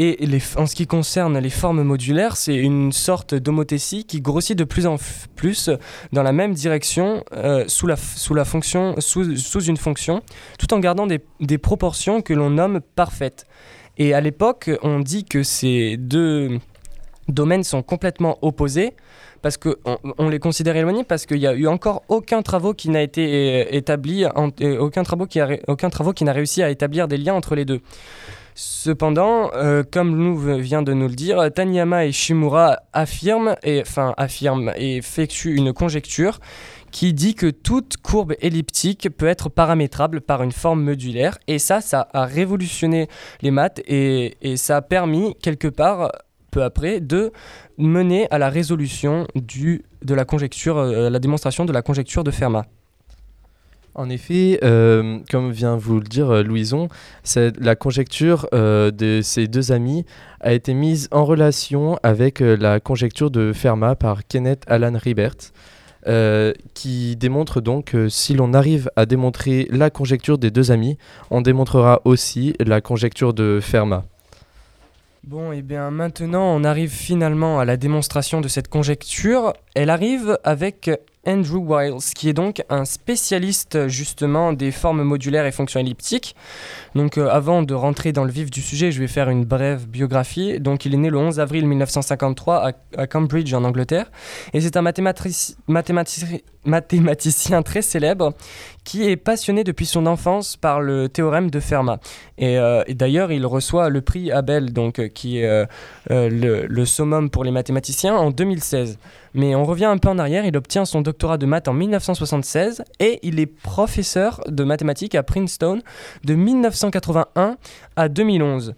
Et 0.00 0.16
en 0.56 0.66
ce 0.66 0.76
qui 0.76 0.86
concerne 0.86 1.38
les 1.38 1.50
formes 1.50 1.82
modulaires, 1.82 2.36
c'est 2.36 2.54
une 2.54 2.92
sorte 2.92 3.34
d'homothétie 3.34 4.04
qui 4.04 4.20
grossit 4.20 4.56
de 4.56 4.62
plus 4.62 4.86
en 4.86 4.96
plus 5.34 5.70
dans 6.12 6.22
la 6.22 6.30
même 6.32 6.54
direction 6.54 7.24
euh, 7.32 7.64
sous, 7.66 7.88
la, 7.88 7.96
sous, 7.96 8.32
la 8.32 8.44
fonction, 8.44 8.94
sous, 9.00 9.36
sous 9.36 9.64
une 9.64 9.76
fonction, 9.76 10.22
tout 10.56 10.72
en 10.72 10.78
gardant 10.78 11.08
des, 11.08 11.20
des 11.40 11.58
proportions 11.58 12.22
que 12.22 12.32
l'on 12.32 12.50
nomme 12.50 12.80
parfaites. 12.94 13.46
Et 13.96 14.14
à 14.14 14.20
l'époque, 14.20 14.70
on 14.82 15.00
dit 15.00 15.24
que 15.24 15.42
ces 15.42 15.96
deux 15.96 16.60
domaines 17.28 17.64
sont 17.64 17.82
complètement 17.82 18.38
opposés 18.42 18.94
parce 19.42 19.56
qu'on 19.56 19.74
on 20.18 20.28
les 20.28 20.38
considère 20.38 20.76
éloignés 20.76 21.04
parce 21.04 21.26
qu'il 21.26 21.38
n'y 21.38 21.46
a 21.46 21.54
eu 21.54 21.66
encore 21.66 22.02
aucun 22.08 22.42
travaux 22.42 22.72
qui 22.72 22.88
n'a 22.90 23.02
été 23.02 23.66
euh, 23.66 23.76
établi, 23.76 24.24
euh, 24.24 24.78
aucun 24.78 25.02
travaux 25.02 25.26
qui 25.26 26.24
n'a 26.24 26.32
réussi 26.32 26.62
à 26.62 26.70
établir 26.70 27.08
des 27.08 27.16
liens 27.16 27.34
entre 27.34 27.56
les 27.56 27.64
deux. 27.64 27.80
Cependant, 28.60 29.52
euh, 29.54 29.84
comme 29.88 30.16
Lou 30.16 30.36
vient 30.36 30.82
de 30.82 30.92
nous 30.92 31.06
le 31.06 31.14
dire, 31.14 31.48
Taniyama 31.54 32.06
et 32.06 32.10
Shimura 32.10 32.80
affirment 32.92 33.54
et 33.62 34.96
effectuent 34.96 35.54
une 35.54 35.72
conjecture 35.72 36.40
qui 36.90 37.14
dit 37.14 37.36
que 37.36 37.46
toute 37.50 37.98
courbe 37.98 38.34
elliptique 38.40 39.10
peut 39.16 39.28
être 39.28 39.48
paramétrable 39.48 40.20
par 40.20 40.42
une 40.42 40.50
forme 40.50 40.82
modulaire 40.82 41.38
et 41.46 41.60
ça, 41.60 41.80
ça 41.80 42.08
a 42.12 42.24
révolutionné 42.24 43.06
les 43.42 43.52
maths 43.52 43.80
et, 43.86 44.34
ça 44.56 44.78
a 44.78 44.82
permis 44.82 45.36
quelque 45.40 45.68
part 45.68 46.10
peu 46.50 46.64
après 46.64 46.98
de 46.98 47.30
mener 47.76 48.26
à 48.32 48.38
la 48.38 48.48
résolution 48.48 49.28
de 49.36 50.14
la 50.14 50.24
conjecture, 50.24 50.78
euh, 50.78 51.10
la 51.10 51.20
démonstration 51.20 51.64
de 51.64 51.72
la 51.72 51.82
conjecture 51.82 52.24
de 52.24 52.32
Fermat. 52.32 52.66
En 53.94 54.10
effet, 54.10 54.60
euh, 54.62 55.18
comme 55.30 55.50
vient 55.50 55.76
vous 55.76 55.98
le 55.98 56.06
dire 56.06 56.30
euh, 56.30 56.42
Louison, 56.42 56.88
la 57.36 57.74
conjecture 57.74 58.46
euh, 58.52 58.90
de 58.90 59.20
ces 59.22 59.48
deux 59.48 59.72
amis 59.72 60.04
a 60.40 60.52
été 60.52 60.72
mise 60.72 61.08
en 61.10 61.24
relation 61.24 61.98
avec 62.02 62.40
la 62.40 62.78
conjecture 62.80 63.30
de 63.30 63.52
Fermat 63.52 63.96
par 63.96 64.26
Kenneth 64.26 64.62
Alan 64.68 64.96
Ribert, 64.96 65.34
qui 66.74 67.16
démontre 67.16 67.60
donc 67.60 67.86
que 67.86 68.08
si 68.08 68.34
l'on 68.34 68.54
arrive 68.54 68.88
à 68.94 69.04
démontrer 69.04 69.66
la 69.70 69.90
conjecture 69.90 70.38
des 70.38 70.50
deux 70.50 70.70
amis, 70.70 70.96
on 71.30 71.40
démontrera 71.40 72.00
aussi 72.04 72.54
la 72.60 72.80
conjecture 72.80 73.34
de 73.34 73.58
Fermat. 73.60 74.04
Bon, 75.24 75.52
et 75.52 75.60
bien 75.60 75.90
maintenant 75.90 76.56
on 76.56 76.64
arrive 76.64 76.90
finalement 76.90 77.58
à 77.58 77.64
la 77.64 77.76
démonstration 77.76 78.40
de 78.40 78.48
cette 78.48 78.68
conjecture. 78.68 79.52
Elle 79.74 79.90
arrive 79.90 80.38
avec 80.44 80.90
Andrew 81.26 81.58
Wiles, 81.58 82.14
qui 82.14 82.28
est 82.28 82.32
donc 82.32 82.62
un 82.70 82.84
spécialiste 82.84 83.88
justement 83.88 84.52
des 84.52 84.70
formes 84.70 85.02
modulaires 85.02 85.46
et 85.46 85.52
fonctions 85.52 85.80
elliptiques. 85.80 86.36
Donc 86.94 87.18
euh, 87.18 87.28
avant 87.28 87.62
de 87.62 87.74
rentrer 87.74 88.12
dans 88.12 88.22
le 88.24 88.30
vif 88.30 88.50
du 88.50 88.62
sujet, 88.62 88.92
je 88.92 89.00
vais 89.00 89.08
faire 89.08 89.28
une 89.28 89.44
brève 89.44 89.86
biographie. 89.86 90.60
Donc 90.60 90.84
il 90.84 90.94
est 90.94 90.98
né 90.98 91.10
le 91.10 91.18
11 91.18 91.40
avril 91.40 91.66
1953 91.66 92.70
à, 92.96 93.06
Cambridge 93.06 93.52
en 93.52 93.64
Angleterre. 93.64 94.10
Et 94.52 94.60
c'est 94.60 94.76
un 94.76 94.82
mathématicien 94.82 97.62
très 97.62 97.82
célèbre 97.82 98.34
qui 98.84 99.08
est 99.08 99.16
passionné 99.16 99.64
depuis 99.64 99.86
son 99.86 100.06
enfance 100.06 100.56
par 100.56 100.80
le 100.80 101.08
théorème 101.08 101.50
de 101.50 101.58
Fermat. 101.60 101.98
Et, 102.38 102.58
euh, 102.58 102.82
d'ailleurs, 102.88 103.32
il 103.32 103.44
reçoit 103.44 103.90
le 103.90 104.00
prix 104.00 104.32
Abel, 104.32 104.72
donc, 104.72 104.98
euh, 104.98 105.08
qui 105.08 105.40
est 105.40 105.66
le, 106.08 106.66
le 106.66 106.84
summum 106.86 107.28
pour 107.28 107.44
les 107.44 107.50
mathématiciens, 107.50 108.16
en 108.16 108.30
2016. 108.30 108.98
Mais 109.34 109.54
on 109.54 109.64
revient 109.64 109.86
un 109.86 109.98
peu 109.98 110.08
en 110.08 110.18
arrière, 110.18 110.44
il 110.44 110.56
obtient 110.56 110.84
son 110.84 111.00
doctorat 111.00 111.38
de 111.38 111.46
maths 111.46 111.68
en 111.68 111.72
1976 111.72 112.82
et 113.00 113.18
il 113.22 113.40
est 113.40 113.46
professeur 113.46 114.40
de 114.46 114.64
mathématiques 114.64 115.14
à 115.14 115.22
Princeton 115.22 115.80
de 116.24 116.34
1981 116.34 117.56
à 117.96 118.08
2011. 118.08 118.74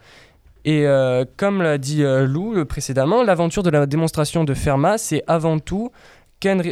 Et 0.67 0.87
euh, 0.87 1.25
comme 1.37 1.63
l'a 1.63 1.79
dit 1.79 2.03
euh, 2.03 2.27
Lou 2.27 2.55
euh, 2.55 2.65
précédemment, 2.65 3.23
l'aventure 3.23 3.63
de 3.63 3.71
la 3.71 3.87
démonstration 3.87 4.45
de 4.45 4.53
Fermat, 4.53 4.99
c'est 4.99 5.23
avant 5.27 5.59
tout 5.59 5.91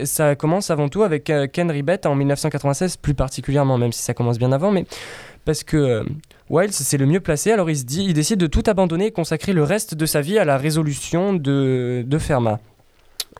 ça 0.04 0.34
commence 0.34 0.70
avant 0.70 0.88
tout 0.88 1.02
avec 1.02 1.30
euh, 1.30 1.46
Ken 1.46 1.70
Ribet 1.70 2.06
en 2.06 2.14
1996 2.14 2.96
plus 2.96 3.14
particulièrement, 3.14 3.78
même 3.78 3.92
si 3.92 4.02
ça 4.02 4.14
commence 4.14 4.38
bien 4.38 4.52
avant, 4.52 4.70
mais 4.70 4.86
parce 5.44 5.62
que 5.62 5.76
euh, 5.76 6.04
Wiles 6.48 6.72
c'est 6.72 6.96
le 6.96 7.06
mieux 7.06 7.20
placé, 7.20 7.52
alors 7.52 7.68
il 7.68 7.76
se 7.76 7.84
dit, 7.84 8.04
il 8.04 8.14
décide 8.14 8.40
de 8.40 8.46
tout 8.46 8.62
abandonner 8.66 9.06
et 9.06 9.12
consacrer 9.12 9.52
le 9.52 9.62
reste 9.62 9.94
de 9.94 10.06
sa 10.06 10.20
vie 10.20 10.38
à 10.38 10.44
la 10.44 10.56
résolution 10.56 11.34
de, 11.34 12.04
de 12.06 12.18
Fermat 12.18 12.60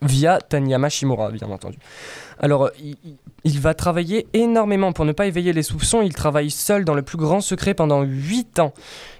via 0.02 0.38
Taniyama 0.38 0.88
Shimura, 0.88 1.30
bien 1.30 1.48
entendu. 1.50 1.78
Alors, 2.38 2.66
euh, 2.66 2.70
il, 3.44 3.60
va 3.60 3.74
travailler 3.74 4.26
énormément 4.32 4.92
pour 4.92 5.04
ne 5.04 5.12
pas 5.12 5.26
éveiller 5.26 5.52
les 5.52 5.62
soupçons. 5.62 6.02
Il 6.02 6.14
travaille 6.14 6.50
seul 6.50 6.84
dans 6.84 6.94
le 6.94 7.02
plus 7.02 7.18
grand 7.18 7.40
secret 7.40 7.74
pendant 7.74 8.02
8 8.02 8.60
ans. 8.60 8.72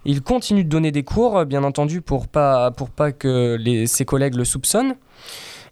Il 0.04 0.22
continue 0.22 0.64
de 0.64 0.68
donner 0.68 0.92
des 0.92 1.02
cours, 1.02 1.38
euh, 1.38 1.44
bien 1.44 1.64
entendu, 1.64 2.00
pour 2.00 2.28
pas, 2.28 2.70
pour 2.70 2.90
pas 2.90 3.12
que 3.12 3.58
ses 3.86 4.04
collègues 4.04 4.34
le 4.34 4.44
soupçonnent. 4.44 4.94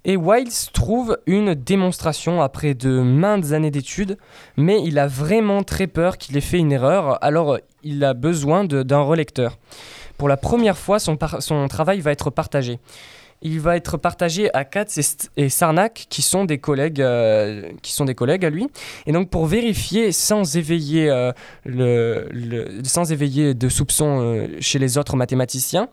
Et 0.04 0.16
Wiles 0.16 0.70
trouve 0.72 1.18
une 1.26 1.54
démonstration 1.54 2.40
après 2.40 2.74
de 2.74 3.00
maintes 3.00 3.50
années 3.50 3.72
d'études, 3.72 4.18
mais 4.56 4.80
il 4.84 5.00
a 5.00 5.08
vraiment 5.08 5.64
très 5.64 5.88
peur 5.88 6.16
qu'il 6.16 6.36
ait 6.36 6.40
fait 6.40 6.58
une 6.58 6.70
erreur, 6.70 7.18
alors 7.24 7.58
il 7.82 8.04
a 8.04 8.14
besoin 8.14 8.64
d'un 8.64 9.00
relecteur. 9.00 9.58
Pour 10.16 10.28
la 10.28 10.36
première 10.36 10.78
fois, 10.78 11.00
son 11.00 11.16
travail 11.68 11.98
va 11.98 12.12
être 12.12 12.30
partagé. 12.30 12.78
Il 13.42 13.60
va 13.60 13.76
être 13.76 13.96
partagé 13.96 14.52
à 14.54 14.64
Katz 14.64 15.28
et, 15.36 15.48
Sarnak, 15.48 16.06
qui 16.08 16.22
sont 16.22 16.44
des 16.44 16.58
collègues, 16.58 17.00
euh, 17.00 17.62
qui 17.82 17.92
sont 17.92 18.04
des 18.06 18.14
collègues 18.14 18.44
à 18.44 18.50
lui. 18.50 18.66
Et 19.06 19.12
donc 19.12 19.30
pour 19.30 19.46
vérifier 19.46 20.10
sans 20.12 20.56
éveiller, 20.56 21.10
euh, 21.10 21.32
le, 21.64 22.28
sans 22.84 23.12
éveiller 23.12 23.54
de 23.54 23.68
soupçons 23.68 24.20
euh, 24.20 24.46
chez 24.60 24.78
les 24.78 24.98
autres 24.98 25.16
mathématiciens, 25.16 25.88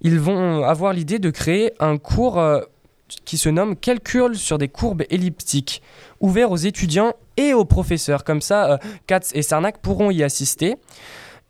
ils 0.00 0.18
vont 0.18 0.64
avoir 0.64 0.92
l'idée 0.92 1.18
de 1.18 1.30
créer 1.30 1.72
un 1.78 1.98
cours 1.98 2.38
euh, 2.38 2.60
qui 3.24 3.38
se 3.38 3.48
nomme 3.48 3.76
Calcul 3.76 4.36
sur 4.36 4.58
des 4.58 4.68
courbes 4.68 5.04
elliptiques, 5.08 5.82
ouvert 6.20 6.50
aux 6.50 6.56
étudiants 6.56 7.14
et 7.36 7.54
aux 7.54 7.64
professeurs. 7.64 8.24
Comme 8.24 8.40
ça, 8.42 8.72
euh, 8.72 8.76
Katz 9.06 9.30
et 9.34 9.42
Sarnak 9.42 9.78
pourront 9.78 10.10
y 10.10 10.22
assister. 10.22 10.76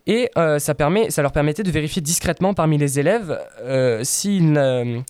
Et 0.06 0.30
euh, 0.38 0.58
ça, 0.58 0.74
permet, 0.74 1.10
ça 1.10 1.20
leur 1.20 1.32
permettait 1.32 1.62
de 1.62 1.70
vérifier 1.70 2.00
discrètement 2.00 2.54
parmi 2.54 2.78
les 2.78 2.98
élèves 2.98 3.38
euh, 3.60 4.00
s'ils 4.04 4.52
ne- 4.52 5.00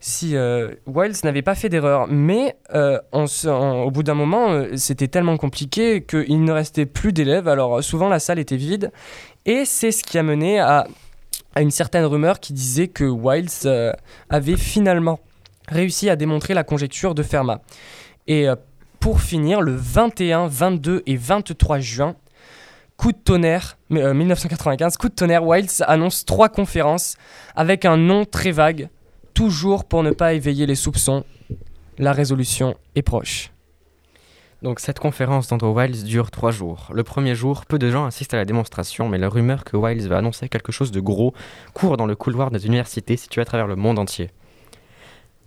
si 0.00 0.34
euh, 0.34 0.74
Wiles 0.86 1.14
n'avait 1.24 1.42
pas 1.42 1.54
fait 1.54 1.68
d'erreur. 1.68 2.06
Mais 2.08 2.56
euh, 2.74 2.98
au 3.12 3.90
bout 3.90 4.02
d'un 4.02 4.14
moment, 4.14 4.50
euh, 4.50 4.76
c'était 4.76 5.08
tellement 5.08 5.36
compliqué 5.36 6.02
qu'il 6.02 6.42
ne 6.42 6.52
restait 6.52 6.86
plus 6.86 7.12
d'élèves. 7.12 7.48
Alors 7.48 7.84
souvent, 7.84 8.08
la 8.08 8.18
salle 8.18 8.38
était 8.38 8.56
vide. 8.56 8.90
Et 9.46 9.64
c'est 9.64 9.92
ce 9.92 10.02
qui 10.02 10.18
a 10.18 10.22
mené 10.22 10.58
à, 10.58 10.86
une 11.56 11.70
certaine 11.70 12.04
rumeur 12.04 12.40
qui 12.40 12.52
disait 12.52 12.88
que 12.88 13.04
Wiles 13.04 13.94
avait 14.28 14.56
finalement 14.56 15.18
réussi 15.68 16.08
à 16.08 16.16
démontrer 16.16 16.54
la 16.54 16.64
conjecture 16.64 17.14
de 17.14 17.22
Fermat. 17.22 17.60
Et 18.28 18.46
pour 19.00 19.20
finir, 19.20 19.60
le 19.60 19.74
21, 19.74 20.46
22 20.46 21.02
et 21.06 21.16
23 21.16 21.80
juin, 21.80 22.14
coup 23.00 23.12
de 23.12 23.18
tonnerre, 23.18 23.78
mais, 23.88 24.02
euh, 24.02 24.12
1995, 24.12 24.98
coup 24.98 25.08
de 25.08 25.14
tonnerre, 25.14 25.42
Wiles 25.44 25.70
annonce 25.86 26.26
trois 26.26 26.50
conférences 26.50 27.16
avec 27.56 27.86
un 27.86 27.96
nom 27.96 28.26
très 28.26 28.50
vague, 28.50 28.90
toujours 29.34 29.84
pour 29.84 30.02
ne 30.02 30.10
pas 30.10 30.34
éveiller 30.34 30.66
les 30.66 30.74
soupçons. 30.74 31.24
La 31.98 32.12
résolution 32.12 32.76
est 32.94 33.02
proche. 33.02 33.50
Donc 34.62 34.78
cette 34.78 34.98
conférence 34.98 35.48
d'Andrew 35.48 35.74
Wiles 35.74 36.04
dure 36.04 36.30
trois 36.30 36.50
jours. 36.50 36.90
Le 36.92 37.02
premier 37.02 37.34
jour, 37.34 37.64
peu 37.64 37.78
de 37.78 37.90
gens 37.90 38.04
assistent 38.04 38.34
à 38.34 38.36
la 38.36 38.44
démonstration, 38.44 39.08
mais 39.08 39.16
la 39.16 39.30
rumeur 39.30 39.64
que 39.64 39.76
Wiles 39.76 40.06
va 40.06 40.18
annoncer 40.18 40.50
quelque 40.50 40.70
chose 40.70 40.90
de 40.90 41.00
gros 41.00 41.32
court 41.72 41.96
dans 41.96 42.06
le 42.06 42.14
couloir 42.14 42.50
des 42.50 42.66
universités 42.66 43.16
situées 43.16 43.40
à 43.40 43.46
travers 43.46 43.66
le 43.66 43.76
monde 43.76 43.98
entier. 43.98 44.30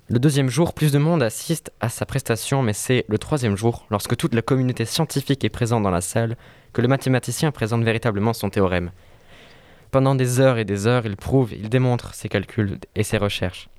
Le 0.07 0.19
deuxième 0.19 0.49
jour, 0.49 0.73
plus 0.73 0.91
de 0.91 0.97
monde 0.97 1.23
assiste 1.23 1.71
à 1.79 1.89
sa 1.89 2.05
prestation, 2.05 2.63
mais 2.63 2.73
c'est 2.73 3.05
le 3.07 3.17
troisième 3.17 3.55
jour, 3.55 3.85
lorsque 3.89 4.17
toute 4.17 4.33
la 4.33 4.41
communauté 4.41 4.83
scientifique 4.83 5.45
est 5.45 5.49
présente 5.49 5.83
dans 5.83 5.91
la 5.91 6.01
salle, 6.01 6.35
que 6.73 6.81
le 6.81 6.87
mathématicien 6.87 7.51
présente 7.51 7.83
véritablement 7.83 8.33
son 8.33 8.49
théorème. 8.49 8.91
Pendant 9.91 10.15
des 10.15 10.39
heures 10.39 10.57
et 10.57 10.65
des 10.65 10.87
heures, 10.87 11.05
il 11.05 11.15
prouve, 11.15 11.53
il 11.53 11.69
démontre 11.69 12.15
ses 12.15 12.27
calculs 12.29 12.79
et 12.95 13.03
ses 13.03 13.17
recherches. 13.17 13.69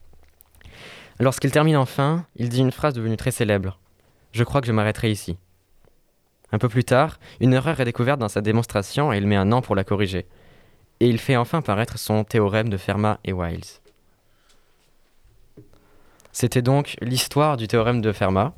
Lorsqu'il 1.21 1.51
termine 1.51 1.77
enfin, 1.77 2.27
il 2.37 2.49
dit 2.49 2.61
une 2.61 2.73
phrase 2.73 2.95
devenue 2.95 3.17
très 3.17 3.31
célèbre. 3.31 3.79
Je 4.33 4.43
crois 4.43 4.61
que 4.61 4.67
je 4.67 4.73
m'arrêterai 4.73 5.11
ici. 5.11 5.37
Un 6.53 6.59
peu 6.59 6.69
plus 6.69 6.85
tard, 6.85 7.19
une 7.41 7.53
erreur 7.53 7.81
est 7.81 7.85
découverte 7.85 8.21
dans 8.21 8.29
sa 8.29 8.41
démonstration 8.41 9.13
et 9.13 9.19
il 9.19 9.27
met 9.27 9.37
un 9.37 9.53
an 9.53 9.63
pour 9.63 9.75
la 9.75 9.85
corriger. 9.85 10.27
Et 11.01 11.09
il 11.09 11.19
fait 11.19 11.37
enfin 11.37 11.63
paraître 11.63 11.99
son 11.99 12.25
théorème 12.25 12.69
de 12.69 12.77
Fermat 12.77 13.19
et 13.25 13.33
Wiles. 13.33 13.81
C'était 16.33 16.63
donc 16.63 16.97
l'histoire 17.01 17.57
du 17.57 17.69
théorème 17.69 18.01
de 18.01 18.13
Fermat 18.13 18.55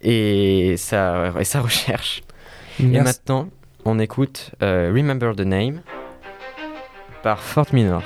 et 0.00 0.74
sa, 0.76 1.32
et 1.38 1.44
sa 1.44 1.60
recherche. 1.60 2.22
Et 2.80 2.86
maintenant, 2.86 3.48
on 3.84 3.98
écoute 3.98 4.50
euh, 4.62 4.92
Remember 4.94 5.34
the 5.36 5.40
Name 5.40 5.82
par 7.22 7.40
Fort 7.40 7.72
Minor. 7.72 8.02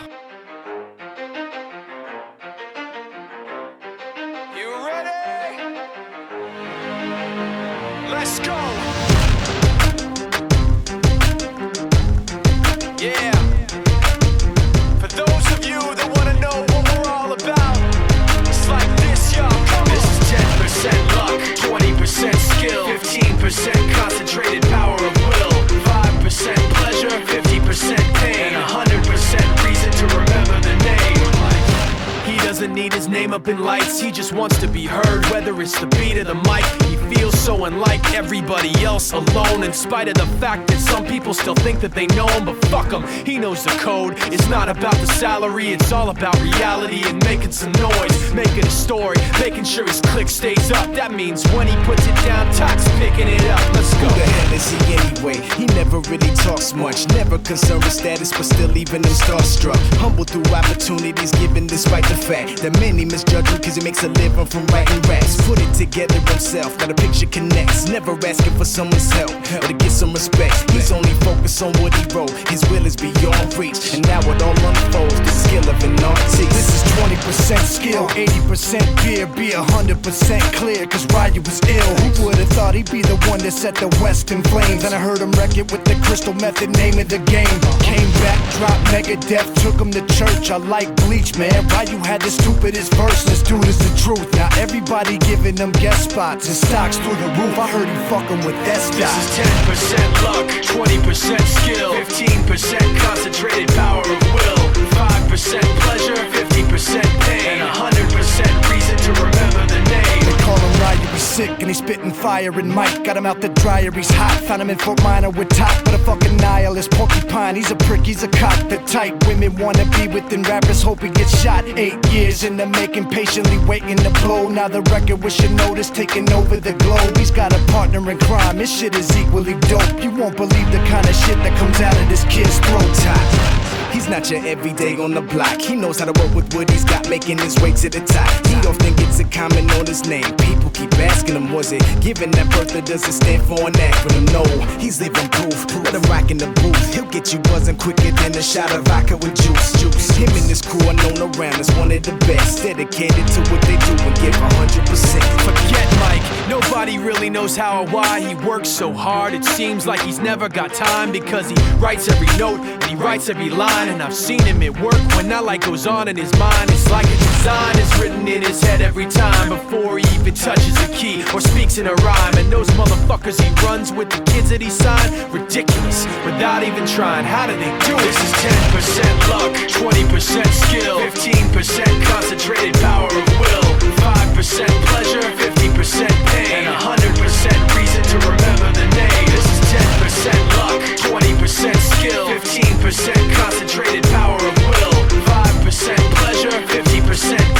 Fact 40.34 40.68
that 40.68 40.80
some 40.80 41.04
people 41.06 41.34
still 41.34 41.54
think 41.54 41.80
that 41.80 41.92
they 41.92 42.06
know 42.08 42.26
him, 42.28 42.44
but 42.44 42.56
fuck 42.66 42.90
him, 42.90 43.02
he 43.24 43.38
knows 43.38 43.64
the 43.64 43.70
code. 43.80 44.14
It's 44.32 44.48
not 44.48 44.68
about 44.68 44.94
the 44.96 45.06
salary, 45.06 45.68
it's 45.68 45.92
all 45.92 46.10
about 46.10 46.40
reality 46.40 47.02
and 47.04 47.22
making 47.24 47.52
some 47.52 47.72
noise, 47.72 48.34
making 48.34 48.66
a 48.66 48.70
story, 48.70 49.16
making 49.40 49.64
sure 49.64 49.86
his 49.86 50.00
click 50.00 50.28
stays 50.28 50.70
up. 50.72 50.92
That 50.94 51.12
means 51.12 51.44
when 51.52 51.66
he 51.66 51.76
puts 51.84 52.06
it 52.06 52.16
down, 52.26 52.52
Tox 52.54 52.84
picking 52.98 53.28
it 53.28 53.44
up. 53.46 53.62
Let's 53.74 53.92
go. 53.94 54.00
Who 54.00 54.08
the 54.08 54.26
hell 54.26 54.52
is 54.52 54.66
he 54.70 54.78
anyway? 54.94 55.38
He 55.56 55.66
never 55.78 56.00
really 56.10 56.34
talks 56.36 56.74
much, 56.74 57.08
never 57.08 57.38
concerned 57.38 57.84
with 57.84 57.92
status, 57.92 58.30
but 58.32 58.44
still 58.44 58.68
leaving 58.68 59.02
him 59.04 59.14
starstruck. 59.14 59.80
Humble 59.98 60.24
through 60.24 60.46
opportunities 60.52 61.30
given 61.32 61.66
despite 61.66 62.04
the 62.08 62.16
fact 62.16 62.62
that 62.62 62.72
many 62.80 63.04
misjudge 63.04 63.48
him 63.48 63.58
because 63.58 63.76
he 63.76 63.82
makes 63.82 64.02
a 64.02 64.08
living 64.08 64.46
from 64.46 64.66
writing 64.66 65.00
raps. 65.02 65.40
Put 65.46 65.60
it 65.60 65.72
together 65.74 66.20
himself, 66.20 66.76
got 66.78 66.90
a 66.90 66.94
picture 66.94 67.26
connects, 67.26 67.88
never 67.88 68.12
asking 68.26 68.54
for 68.58 68.64
someone's 68.64 69.10
help 69.12 69.30
or 69.30 69.68
to 69.68 69.74
get 69.74 69.90
some 69.90 70.12
respect. 70.12 70.23
He's 70.24 70.90
only 70.90 71.12
focused 71.20 71.62
on 71.62 71.72
what 71.82 71.92
he 71.94 72.04
wrote, 72.14 72.30
his 72.48 72.64
will 72.70 72.86
is 72.86 72.96
beyond 72.96 73.54
reach, 73.56 73.92
and 73.92 74.06
now 74.06 74.20
it 74.20 74.42
all 74.42 74.56
unfolds 74.56 75.20
the 75.20 75.28
skill 75.28 75.68
of 75.68 75.82
an 75.84 76.02
artist. 76.02 76.38
This 76.48 76.68
is 76.76 76.82
20% 76.96 77.58
skill, 77.64 78.08
80% 78.08 79.04
beer, 79.04 79.26
be 79.26 79.50
100% 79.50 80.40
clear, 80.54 80.86
cause 80.86 81.04
Ryu 81.12 81.42
was 81.42 81.60
ill. 81.68 81.94
Who 82.00 82.26
would've 82.26 82.48
thought 82.50 82.74
he'd 82.74 82.90
be 82.90 83.02
the 83.02 83.16
one 83.28 83.40
that 83.40 83.52
set 83.52 83.74
the 83.74 83.88
West 84.00 84.30
in 84.30 84.42
flames? 84.44 84.84
And 84.84 84.94
I 84.94 84.98
heard 84.98 85.18
him 85.18 85.30
wreck 85.32 85.58
it 85.58 85.70
with 85.70 85.84
the 85.84 85.94
crystal 86.06 86.34
method, 86.34 86.70
name 86.70 86.98
of 86.98 87.08
the 87.08 87.18
game. 87.18 87.60
Came 87.84 88.10
back, 88.24 88.40
dropped 88.56 88.84
mega 88.92 89.16
death, 89.28 89.48
took 89.62 89.76
him 89.76 89.90
to 89.92 90.00
church. 90.16 90.50
I 90.50 90.56
like 90.56 90.88
Bleach, 91.04 91.36
man. 91.36 91.68
Ryu 91.68 91.98
had 91.98 92.22
the 92.22 92.30
stupidest 92.30 92.94
verse, 92.94 93.24
this 93.24 93.42
dude 93.42 93.68
is 93.68 93.78
the 93.78 93.92
truth. 94.00 94.32
Now 94.34 94.48
everybody 94.56 95.18
giving 95.18 95.54
them 95.54 95.72
guest 95.72 96.10
spots 96.10 96.48
and 96.48 96.56
stocks 96.56 96.96
through 96.96 97.16
the 97.16 97.28
roof. 97.36 97.58
I 97.58 97.68
heard 97.68 97.88
he 97.88 97.96
fucking 98.08 98.44
with 98.44 98.56
that 98.64 98.80
This 98.94 99.10
is 99.16 99.98
10% 100.00 100.13
luck, 100.22 100.46
20% 100.62 101.40
skill, 101.46 101.92
15% 101.92 102.98
concentrated 103.00 103.68
power 103.70 104.02
of 104.02 104.34
will, 104.34 104.63
5% 104.74 105.60
pleasure, 105.80 106.14
50% 106.14 107.02
pain, 107.22 107.58
and 107.58 107.74
100% 107.74 108.70
reason 108.70 108.96
to 108.96 109.12
remember 109.12 109.66
the 109.66 109.80
name. 109.90 110.20
They 110.24 110.42
call 110.42 110.58
him 110.58 110.80
Ryu, 110.80 111.06
he's 111.12 111.22
sick 111.22 111.50
and 111.58 111.68
he's 111.68 111.78
spitting 111.78 112.12
fire 112.12 112.50
and 112.58 112.68
Mike 112.68 113.04
got 113.04 113.16
him 113.16 113.26
out 113.26 113.40
the 113.40 113.48
dryer, 113.48 113.90
he's 113.90 114.10
hot. 114.10 114.40
Found 114.44 114.62
him 114.62 114.70
in 114.70 114.78
Fort 114.78 115.02
Minor 115.02 115.30
with 115.30 115.48
top, 115.50 115.84
but 115.84 115.94
a 115.94 115.98
fucking 115.98 116.36
nihilist 116.38 116.90
porcupine. 116.92 117.56
He's 117.56 117.70
a 117.70 117.76
prick, 117.76 118.04
he's 118.06 118.22
a 118.22 118.28
cock. 118.28 118.68
The 118.68 118.78
type 118.86 119.26
women 119.26 119.56
wanna 119.56 119.84
be 119.96 120.08
within 120.08 120.42
rappers, 120.42 120.82
hope 120.82 121.00
he 121.00 121.08
gets 121.10 121.40
shot. 121.42 121.64
Eight 121.76 121.98
years 122.12 122.44
in 122.44 122.56
the 122.56 122.66
making, 122.66 123.08
patiently 123.10 123.58
waiting 123.66 123.96
to 123.96 124.10
blow. 124.22 124.48
Now 124.48 124.68
the 124.68 124.82
record 124.82 125.22
with 125.22 125.34
notice 125.50 125.90
taking 125.90 126.30
over 126.32 126.56
the 126.56 126.72
globe. 126.74 127.16
He's 127.16 127.30
got 127.30 127.52
a 127.52 127.58
partner 127.72 128.10
in 128.10 128.18
crime, 128.18 128.58
his 128.58 128.72
shit 128.72 128.94
is 128.96 129.16
equally 129.16 129.54
dope. 129.68 130.02
You 130.02 130.10
won't 130.10 130.36
believe 130.36 130.72
the 130.72 130.82
kind 130.88 131.06
of 131.08 131.14
shit 131.14 131.38
that 131.38 131.56
comes 131.58 131.80
out 131.80 131.96
of 131.96 132.08
this 132.08 132.24
kid's 132.24 132.58
throat. 132.58 132.94
top. 133.04 133.63
He's 133.94 134.08
not 134.08 134.28
your 134.28 134.44
everyday 134.44 134.96
on 135.00 135.14
the 135.14 135.22
block. 135.22 135.60
He 135.60 135.76
knows 135.76 136.00
how 136.00 136.06
to 136.10 136.20
work 136.20 136.34
with 136.34 136.52
what 136.52 136.68
he's 136.68 136.84
got, 136.84 137.08
making 137.08 137.38
his 137.38 137.54
way 137.62 137.70
to 137.78 137.88
the 137.88 138.00
top. 138.00 138.28
He 138.48 138.56
often 138.66 138.92
gets 138.96 139.20
a 139.20 139.24
comment 139.24 139.70
on 139.78 139.86
his 139.86 140.04
name. 140.04 140.26
People 140.50 140.70
keep 140.70 140.92
asking 140.98 141.36
him, 141.36 141.52
was 141.52 141.70
it 141.70 141.80
given 142.02 142.32
that 142.32 142.50
birth 142.50 142.74
or 142.74 142.80
does 142.80 143.06
it 143.06 143.12
stand 143.12 143.46
for 143.46 143.62
an 143.68 143.74
acronym? 143.74 144.26
No, 144.34 144.42
he's 144.82 145.00
living 145.00 145.28
proof. 145.30 145.54
Let 145.84 145.94
him 145.94 146.02
rock 146.10 146.32
in 146.32 146.38
the 146.38 146.50
booth. 146.58 146.92
He'll 146.92 147.06
get 147.06 147.32
you 147.32 147.38
buzzing 147.46 147.78
quicker 147.78 148.10
than 148.10 148.34
a 148.34 148.42
shot 148.42 148.74
of 148.74 148.82
vodka 148.84 149.16
with 149.16 149.36
juice. 149.38 149.78
Juice. 149.78 150.10
Him 150.18 150.28
and 150.34 150.48
his 150.50 150.60
crew 150.60 150.82
are 150.90 150.98
known 150.98 151.30
around 151.30 151.62
as 151.62 151.70
one 151.78 151.92
of 151.92 152.02
the 152.02 152.18
best. 152.26 152.64
Dedicated 152.66 153.26
to 153.30 153.40
what 153.46 153.62
they 153.62 153.78
do 153.78 153.94
and 153.94 154.14
give 154.18 154.34
100%. 154.34 155.22
Forget 155.46 155.73
Mike, 156.00 156.48
nobody 156.48 156.98
really 156.98 157.30
knows 157.30 157.56
how 157.56 157.82
or 157.82 157.86
why 157.88 158.20
he 158.20 158.34
works 158.46 158.68
so 158.68 158.92
hard. 158.92 159.34
It 159.34 159.44
seems 159.44 159.86
like 159.86 160.00
he's 160.00 160.18
never 160.18 160.48
got 160.48 160.72
time 160.72 161.12
because 161.12 161.48
he 161.50 161.56
writes 161.76 162.08
every 162.08 162.26
note 162.38 162.60
and 162.60 162.84
he 162.84 162.94
writes 162.96 163.28
every 163.28 163.50
line. 163.50 163.88
And 163.88 164.02
I've 164.02 164.14
seen 164.14 164.42
him 164.42 164.62
at 164.62 164.78
work 164.80 165.00
when 165.16 165.28
that 165.28 165.44
light 165.44 165.62
goes 165.62 165.86
on 165.86 166.08
in 166.08 166.16
his 166.16 166.32
mind. 166.38 166.70
It's 166.70 166.90
like 166.90 167.06
a 167.06 167.16
design 167.16 167.78
is 167.78 168.00
written 168.00 168.26
in 168.28 168.42
his 168.42 168.62
head 168.62 168.80
every 168.80 169.06
time 169.06 169.48
before 169.48 169.98
he 169.98 170.04
even 170.14 170.34
touches 170.34 170.76
a 170.82 170.88
key 170.94 171.22
or 171.32 171.40
speaks 171.40 171.78
in 171.78 171.86
a 171.86 171.94
rhyme. 171.94 172.34
And 172.36 172.50
those 172.52 172.68
motherfuckers 172.70 173.40
he 173.40 173.66
runs 173.66 173.92
with 173.92 174.10
the 174.10 174.22
kids 174.32 174.50
that 174.50 174.60
he 174.60 174.70
signed, 174.70 175.12
ridiculous 175.32 176.06
without 176.24 176.62
even 176.62 176.86
trying. 176.86 177.24
How 177.24 177.46
do 177.46 177.56
they 177.56 177.72
do 177.86 177.94
it? 177.96 178.04
This 178.04 178.20
is 178.20 178.32
10% 178.32 179.28
luck, 179.30 179.52
20% 179.68 180.46
skill, 180.66 180.98
15% 180.98 182.04
concentrated 182.06 182.74
power 182.80 183.08
of 183.08 183.26
will, 183.40 183.64
5% 184.00 184.23
pleasure, 184.42 185.20
50% 185.20 186.08
pain, 186.26 186.64
and 186.64 186.66
100% 186.66 187.76
reason 187.76 188.02
to 188.02 188.18
remember 188.26 188.72
the 188.72 188.86
name. 188.96 189.26
This 189.30 189.46
is 189.46 189.60
10% 189.70 190.34
luck, 190.58 190.82
20% 190.98 191.76
skill, 191.76 192.26
15% 192.26 193.34
concentrated 193.36 194.02
power 194.10 194.36
of 194.36 194.58
will, 194.66 194.92
5% 195.24 195.96
pleasure, 196.16 196.50
50% 196.50 197.53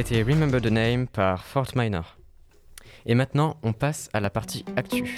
C'était 0.00 0.22
Remember 0.22 0.60
the 0.60 0.70
Name 0.70 1.08
par 1.08 1.44
Fort 1.44 1.72
Minor. 1.74 2.18
Et 3.04 3.16
maintenant, 3.16 3.56
on 3.64 3.72
passe 3.72 4.08
à 4.12 4.20
la 4.20 4.30
partie 4.30 4.64
actu. 4.76 5.12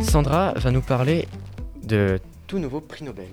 Sandra 0.00 0.54
va 0.54 0.70
nous 0.70 0.80
parler 0.80 1.28
de 1.82 2.18
tout 2.46 2.58
nouveau 2.58 2.80
prix 2.80 3.04
Nobel. 3.04 3.26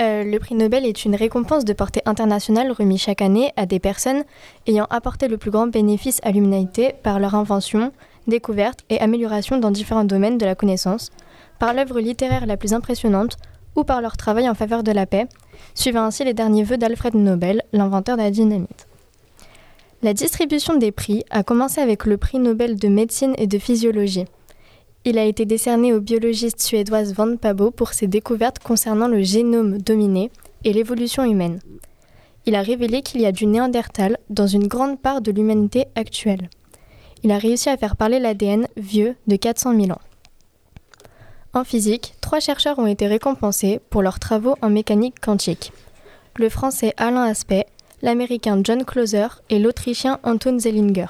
Euh, 0.00 0.24
le 0.24 0.38
prix 0.38 0.56
Nobel 0.56 0.84
est 0.84 1.06
une 1.06 1.16
récompense 1.16 1.64
de 1.64 1.72
portée 1.72 2.02
internationale 2.04 2.70
remise 2.70 3.00
chaque 3.00 3.22
année 3.22 3.50
à 3.56 3.64
des 3.64 3.78
personnes 3.78 4.24
ayant 4.66 4.86
apporté 4.90 5.26
le 5.26 5.38
plus 5.38 5.50
grand 5.50 5.68
bénéfice 5.68 6.20
à 6.22 6.32
l'humanité 6.32 6.92
par 7.02 7.18
leur 7.18 7.34
invention, 7.34 7.92
découverte 8.26 8.84
et 8.90 9.00
amélioration 9.00 9.56
dans 9.56 9.70
différents 9.70 10.04
domaines 10.04 10.36
de 10.36 10.44
la 10.44 10.54
connaissance, 10.54 11.12
par 11.58 11.74
l'œuvre 11.74 12.00
littéraire 12.00 12.46
la 12.46 12.56
plus 12.56 12.72
impressionnante 12.72 13.36
ou 13.76 13.84
par 13.84 14.00
leur 14.00 14.16
travail 14.16 14.48
en 14.48 14.54
faveur 14.54 14.82
de 14.82 14.92
la 14.92 15.06
paix, 15.06 15.26
suivant 15.74 16.02
ainsi 16.04 16.24
les 16.24 16.34
derniers 16.34 16.64
vœux 16.64 16.78
d'Alfred 16.78 17.14
Nobel, 17.14 17.62
l'inventeur 17.72 18.16
de 18.16 18.22
la 18.22 18.30
dynamite. 18.30 18.86
La 20.02 20.14
distribution 20.14 20.76
des 20.76 20.92
prix 20.92 21.24
a 21.30 21.42
commencé 21.42 21.80
avec 21.80 22.04
le 22.04 22.18
prix 22.18 22.38
Nobel 22.38 22.76
de 22.76 22.88
médecine 22.88 23.34
et 23.36 23.48
de 23.48 23.58
physiologie. 23.58 24.26
Il 25.04 25.18
a 25.18 25.24
été 25.24 25.44
décerné 25.44 25.92
aux 25.92 26.00
biologistes 26.00 26.60
suédoises 26.60 27.14
Van 27.14 27.36
Pabo 27.36 27.70
pour 27.70 27.92
ses 27.92 28.06
découvertes 28.06 28.58
concernant 28.60 29.08
le 29.08 29.22
génome 29.22 29.78
dominé 29.78 30.30
et 30.64 30.72
l'évolution 30.72 31.24
humaine. 31.24 31.60
Il 32.46 32.54
a 32.54 32.62
révélé 32.62 33.02
qu'il 33.02 33.20
y 33.20 33.26
a 33.26 33.32
du 33.32 33.46
néandertal 33.46 34.18
dans 34.30 34.46
une 34.46 34.68
grande 34.68 35.00
part 35.00 35.20
de 35.20 35.32
l'humanité 35.32 35.86
actuelle. 35.94 36.48
Il 37.22 37.32
a 37.32 37.38
réussi 37.38 37.68
à 37.68 37.76
faire 37.76 37.96
parler 37.96 38.20
l'ADN 38.20 38.66
vieux 38.76 39.16
de 39.26 39.36
400 39.36 39.74
000 39.74 39.90
ans. 39.90 40.00
En 41.54 41.64
physique, 41.64 42.14
trois 42.20 42.40
chercheurs 42.40 42.78
ont 42.78 42.86
été 42.86 43.06
récompensés 43.06 43.80
pour 43.88 44.02
leurs 44.02 44.18
travaux 44.18 44.56
en 44.60 44.68
mécanique 44.68 45.18
quantique. 45.20 45.72
Le 46.36 46.50
français 46.50 46.92
Alain 46.98 47.22
Aspect, 47.22 47.66
l'américain 48.02 48.60
John 48.62 48.84
Clauser 48.84 49.28
et 49.48 49.58
l'autrichien 49.58 50.20
Anton 50.24 50.58
Zellinger. 50.58 51.06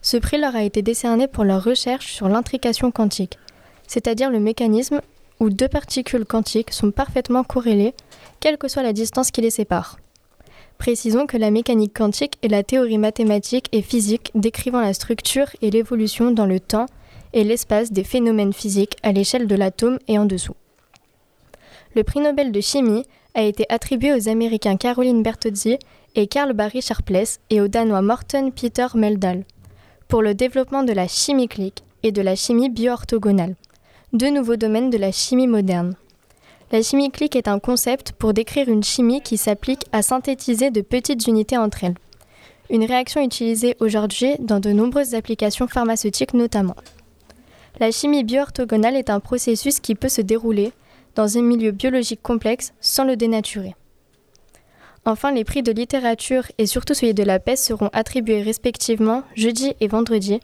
Ce 0.00 0.16
prix 0.16 0.38
leur 0.38 0.54
a 0.54 0.62
été 0.62 0.82
décerné 0.82 1.26
pour 1.26 1.44
leur 1.44 1.64
recherche 1.64 2.12
sur 2.12 2.28
l'intrication 2.28 2.90
quantique, 2.90 3.38
c'est-à-dire 3.88 4.30
le 4.30 4.38
mécanisme 4.38 5.00
où 5.40 5.50
deux 5.50 5.68
particules 5.68 6.24
quantiques 6.24 6.72
sont 6.72 6.92
parfaitement 6.92 7.42
corrélées, 7.42 7.94
quelle 8.38 8.58
que 8.58 8.68
soit 8.68 8.82
la 8.82 8.92
distance 8.92 9.32
qui 9.32 9.40
les 9.40 9.50
sépare. 9.50 9.98
Précisons 10.78 11.26
que 11.26 11.36
la 11.36 11.50
mécanique 11.50 11.96
quantique 11.96 12.38
est 12.42 12.48
la 12.48 12.62
théorie 12.62 12.98
mathématique 12.98 13.68
et 13.72 13.82
physique 13.82 14.30
décrivant 14.34 14.80
la 14.80 14.94
structure 14.94 15.48
et 15.62 15.70
l'évolution 15.70 16.30
dans 16.30 16.46
le 16.46 16.60
temps 16.60 16.86
et 17.34 17.44
l'espace 17.44 17.92
des 17.92 18.04
phénomènes 18.04 18.54
physiques 18.54 18.96
à 19.02 19.12
l'échelle 19.12 19.46
de 19.46 19.54
l'atome 19.54 19.98
et 20.08 20.18
en 20.18 20.24
dessous. 20.24 20.56
Le 21.94 22.02
prix 22.02 22.20
Nobel 22.20 22.50
de 22.50 22.60
chimie 22.60 23.04
a 23.34 23.42
été 23.42 23.66
attribué 23.68 24.14
aux 24.14 24.28
Américains 24.28 24.76
Caroline 24.76 25.22
Bertozzi 25.22 25.78
et 26.14 26.26
Carl 26.28 26.52
Barry 26.54 26.80
Sharpless 26.80 27.40
et 27.50 27.60
au 27.60 27.68
Danois 27.68 28.02
Morten 28.02 28.52
Peter 28.52 28.86
Meldal 28.94 29.44
pour 30.08 30.22
le 30.22 30.34
développement 30.34 30.84
de 30.84 30.92
la 30.92 31.08
chimie 31.08 31.48
clique 31.48 31.82
et 32.02 32.12
de 32.12 32.22
la 32.22 32.36
chimie 32.36 32.68
bioorthogonale, 32.68 33.56
deux 34.12 34.30
nouveaux 34.30 34.56
domaines 34.56 34.90
de 34.90 34.98
la 34.98 35.10
chimie 35.10 35.46
moderne. 35.48 35.96
La 36.70 36.82
chimie 36.82 37.10
clique 37.10 37.36
est 37.36 37.48
un 37.48 37.58
concept 37.58 38.12
pour 38.12 38.32
décrire 38.32 38.68
une 38.68 38.82
chimie 38.84 39.22
qui 39.22 39.36
s'applique 39.36 39.84
à 39.92 40.02
synthétiser 40.02 40.70
de 40.70 40.80
petites 40.80 41.26
unités 41.26 41.58
entre 41.58 41.84
elles. 41.84 41.94
Une 42.70 42.84
réaction 42.84 43.22
utilisée 43.22 43.76
aujourd'hui 43.80 44.34
dans 44.38 44.60
de 44.60 44.70
nombreuses 44.70 45.14
applications 45.14 45.68
pharmaceutiques 45.68 46.34
notamment. 46.34 46.76
La 47.80 47.90
chimie 47.90 48.22
bioorthogonale 48.22 48.94
est 48.94 49.10
un 49.10 49.18
processus 49.18 49.80
qui 49.80 49.96
peut 49.96 50.08
se 50.08 50.20
dérouler 50.20 50.72
dans 51.16 51.38
un 51.38 51.42
milieu 51.42 51.72
biologique 51.72 52.22
complexe 52.22 52.72
sans 52.80 53.04
le 53.04 53.16
dénaturer. 53.16 53.74
Enfin, 55.04 55.32
les 55.32 55.44
prix 55.44 55.62
de 55.62 55.72
littérature 55.72 56.44
et 56.56 56.66
surtout 56.66 56.94
celui 56.94 57.14
de 57.14 57.24
la 57.24 57.40
paix 57.40 57.56
seront 57.56 57.90
attribués 57.92 58.42
respectivement 58.42 59.22
jeudi 59.34 59.74
et 59.80 59.88
vendredi, 59.88 60.40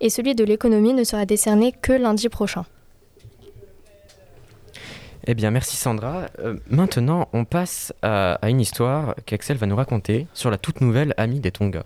et 0.00 0.10
celui 0.10 0.34
de 0.34 0.44
l'économie 0.44 0.92
ne 0.92 1.04
sera 1.04 1.24
décerné 1.24 1.72
que 1.72 1.92
lundi 1.92 2.28
prochain. 2.28 2.64
Eh 5.26 5.34
bien, 5.34 5.50
merci 5.50 5.76
Sandra. 5.76 6.26
Euh, 6.40 6.56
maintenant, 6.68 7.28
on 7.32 7.46
passe 7.46 7.94
à, 8.02 8.34
à 8.34 8.50
une 8.50 8.60
histoire 8.60 9.14
qu'Axel 9.24 9.56
va 9.56 9.66
nous 9.66 9.76
raconter 9.76 10.26
sur 10.34 10.50
la 10.50 10.58
toute 10.58 10.82
nouvelle 10.82 11.14
amie 11.16 11.40
des 11.40 11.50
Tonga. 11.50 11.84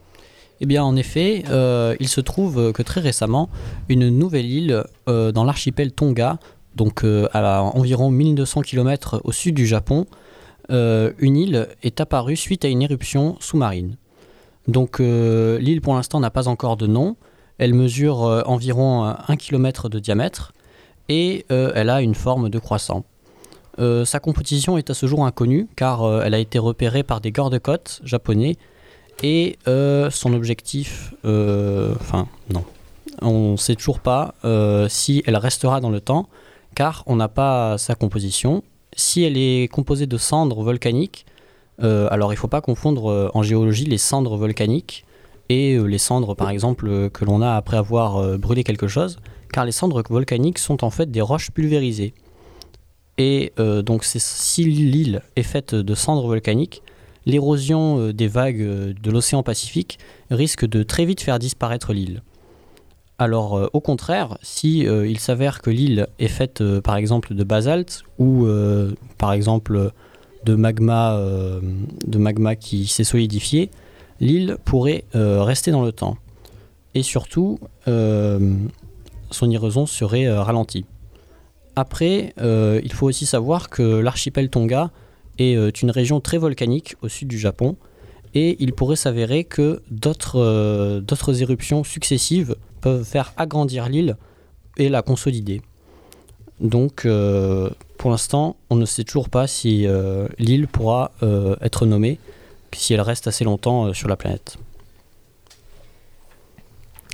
Eh 0.61 0.67
bien, 0.67 0.83
en 0.83 0.97
effet, 0.97 1.45
euh, 1.51 1.95
il 2.01 2.09
se 2.09 2.21
trouve 2.21 2.73
que 2.73 2.83
très 2.83 3.01
récemment, 3.01 3.49
une 3.89 4.09
nouvelle 4.09 4.47
île 4.47 4.85
euh, 5.09 5.31
dans 5.31 5.45
l'archipel 5.45 5.93
Tonga, 5.93 6.39
donc 6.75 7.05
euh, 7.05 7.29
à 7.33 7.63
environ 7.63 8.11
1200 8.11 8.63
km 8.63 9.21
au 9.25 9.33
sud 9.33 9.55
du 9.55 9.67
Japon, 9.67 10.07
euh, 10.71 11.13
une 11.19 11.37
île 11.37 11.69
est 11.83 12.01
apparue 12.01 12.37
suite 12.37 12.65
à 12.65 12.69
une 12.69 12.83
éruption 12.83 13.37
sous-marine. 13.41 13.97
Donc 14.67 15.01
euh, 15.01 15.59
l'île 15.59 15.81
pour 15.81 15.95
l'instant 15.95 16.21
n'a 16.21 16.31
pas 16.31 16.47
encore 16.49 16.77
de 16.77 16.87
nom, 16.87 17.17
elle 17.59 17.75
mesure 17.75 18.25
euh, 18.25 18.43
environ 18.45 19.15
1 19.27 19.37
km 19.37 19.89
de 19.89 19.99
diamètre 19.99 20.53
et 21.09 21.47
euh, 21.51 21.73
elle 21.75 21.91
a 21.91 22.03
une 22.03 22.15
forme 22.15 22.51
de 22.51 22.59
croissant. 22.59 23.05
Euh, 23.79 24.05
sa 24.05 24.21
composition 24.21 24.77
est 24.77 24.91
à 24.91 24.95
ce 24.95 25.07
jour 25.07 25.25
inconnue 25.25 25.69
car 25.75 26.03
euh, 26.03 26.23
elle 26.25 26.35
a 26.35 26.39
été 26.39 26.59
repérée 26.59 27.03
par 27.03 27.21
des 27.21 27.33
gardes-côtes 27.33 28.01
japonais 28.05 28.57
et 29.23 29.59
euh, 29.67 30.11
son 30.11 30.33
objectif, 30.33 31.15
euh, 31.25 31.95
enfin 32.01 32.29
non, 32.53 32.65
on 33.21 33.53
ne 33.53 33.57
sait 33.57 33.75
toujours 33.75 34.01
pas 34.01 34.35
euh, 34.45 34.89
si 34.89 35.23
elle 35.27 35.37
restera 35.37 35.81
dans 35.81 35.91
le 35.91 36.01
temps 36.01 36.29
car 36.75 37.03
on 37.07 37.17
n'a 37.17 37.29
pas 37.29 37.79
sa 37.79 37.95
composition. 37.95 38.63
Si 38.95 39.25
elle 39.25 39.37
est 39.37 39.69
composée 39.71 40.07
de 40.07 40.17
cendres 40.17 40.63
volcaniques, 40.63 41.27
alors 41.81 42.33
il 42.33 42.37
ne 42.37 42.41
faut 42.41 42.49
pas 42.49 42.61
confondre 42.61 43.31
en 43.35 43.43
géologie 43.43 43.85
les 43.85 43.99
cendres 43.99 44.37
volcaniques 44.37 45.05
et 45.49 45.79
les 45.79 45.99
cendres 45.99 46.35
par 46.35 46.51
exemple 46.51 47.11
que 47.11 47.25
l'on 47.25 47.41
a 47.41 47.55
après 47.55 47.77
avoir 47.77 48.39
brûlé 48.39 48.65
quelque 48.65 48.89
chose, 48.89 49.19
car 49.53 49.65
les 49.65 49.73
cendres 49.73 50.03
volcaniques 50.09 50.59
sont 50.59 50.85
en 50.85 50.91
fait 50.91 51.11
des 51.11 51.21
roches 51.21 51.51
pulvérisées. 51.51 52.13
Et 53.19 53.53
donc 53.59 54.05
si 54.05 54.65
l'île 54.65 55.23
est 55.37 55.43
faite 55.43 55.75
de 55.75 55.95
cendres 55.95 56.27
volcaniques, 56.27 56.83
l'érosion 57.29 58.01
euh, 58.01 58.13
des 58.13 58.27
vagues 58.27 58.63
euh, 58.63 58.93
de 59.01 59.11
l'océan 59.13 59.45
Pacifique 59.45 59.99
risque 60.31 60.67
de 60.67 60.83
très 60.83 61.05
vite 61.05 61.21
faire 61.21 61.39
disparaître 61.39 61.93
l'île. 61.93 62.23
Alors 63.19 63.57
euh, 63.57 63.69
au 63.73 63.81
contraire, 63.81 64.39
si 64.43 64.79
il 64.81 65.21
s'avère 65.21 65.61
que 65.61 65.71
l'île 65.71 66.09
est 66.19 66.29
faite 66.29 66.63
par 66.81 66.97
exemple 66.97 67.35
de 67.35 67.45
basalte 67.45 68.03
ou 68.19 68.47
par 69.19 69.33
exemple 69.33 69.93
de 70.45 70.55
magma, 70.55 71.21
de 72.07 72.19
magma 72.19 72.55
qui 72.55 72.87
s'est 72.87 73.05
solidifié, 73.05 73.71
l'île 74.21 74.57
pourrait 74.65 75.05
rester 75.15 75.73
dans 75.73 75.83
le 75.83 75.91
temps. 75.93 76.17
Et 76.95 77.03
surtout, 77.03 77.59
son 77.87 79.51
érosion 79.51 79.87
serait 79.87 80.31
ralentie. 80.31 80.85
Après, 81.75 82.35
il 82.39 82.93
faut 82.93 83.07
aussi 83.07 83.27
savoir 83.27 83.69
que 83.69 83.83
l'archipel 83.83 84.49
Tonga 84.49 84.91
est 85.39 85.57
euh, 85.57 85.71
une 85.71 85.91
région 85.91 86.21
très 86.21 86.39
volcanique 86.39 86.97
au 87.03 87.09
sud 87.09 87.29
du 87.29 87.39
Japon 87.39 87.77
et 88.35 88.57
il 88.63 88.73
pourrait 88.73 88.97
s'avérer 88.97 89.45
que 89.45 89.83
d'autres 89.91 90.39
euh, 90.39 91.33
éruptions 91.41 91.85
successives 91.85 92.57
peuvent 92.81 93.05
faire 93.05 93.33
agrandir 93.37 93.89
l'île 93.89 94.17
et 94.77 94.89
la 94.89 95.03
consolider. 95.03 95.63
Donc, 96.61 97.05
euh, 97.05 97.71
pour 97.97 98.11
l'instant, 98.11 98.57
on 98.71 98.77
ne 98.77 98.85
sait 98.85 99.05
toujours 99.05 99.29
pas 99.29 99.47
si 99.47 99.87
l'île 100.39 100.69
pourra 100.69 101.11
être 101.61 101.85
nommée, 101.85 102.19
si 102.73 102.95
elle 102.95 103.01
reste 103.01 103.27
assez 103.27 103.45
longtemps 103.45 103.93
sur 103.93 104.09
la 104.09 104.17
planète. 104.17 104.57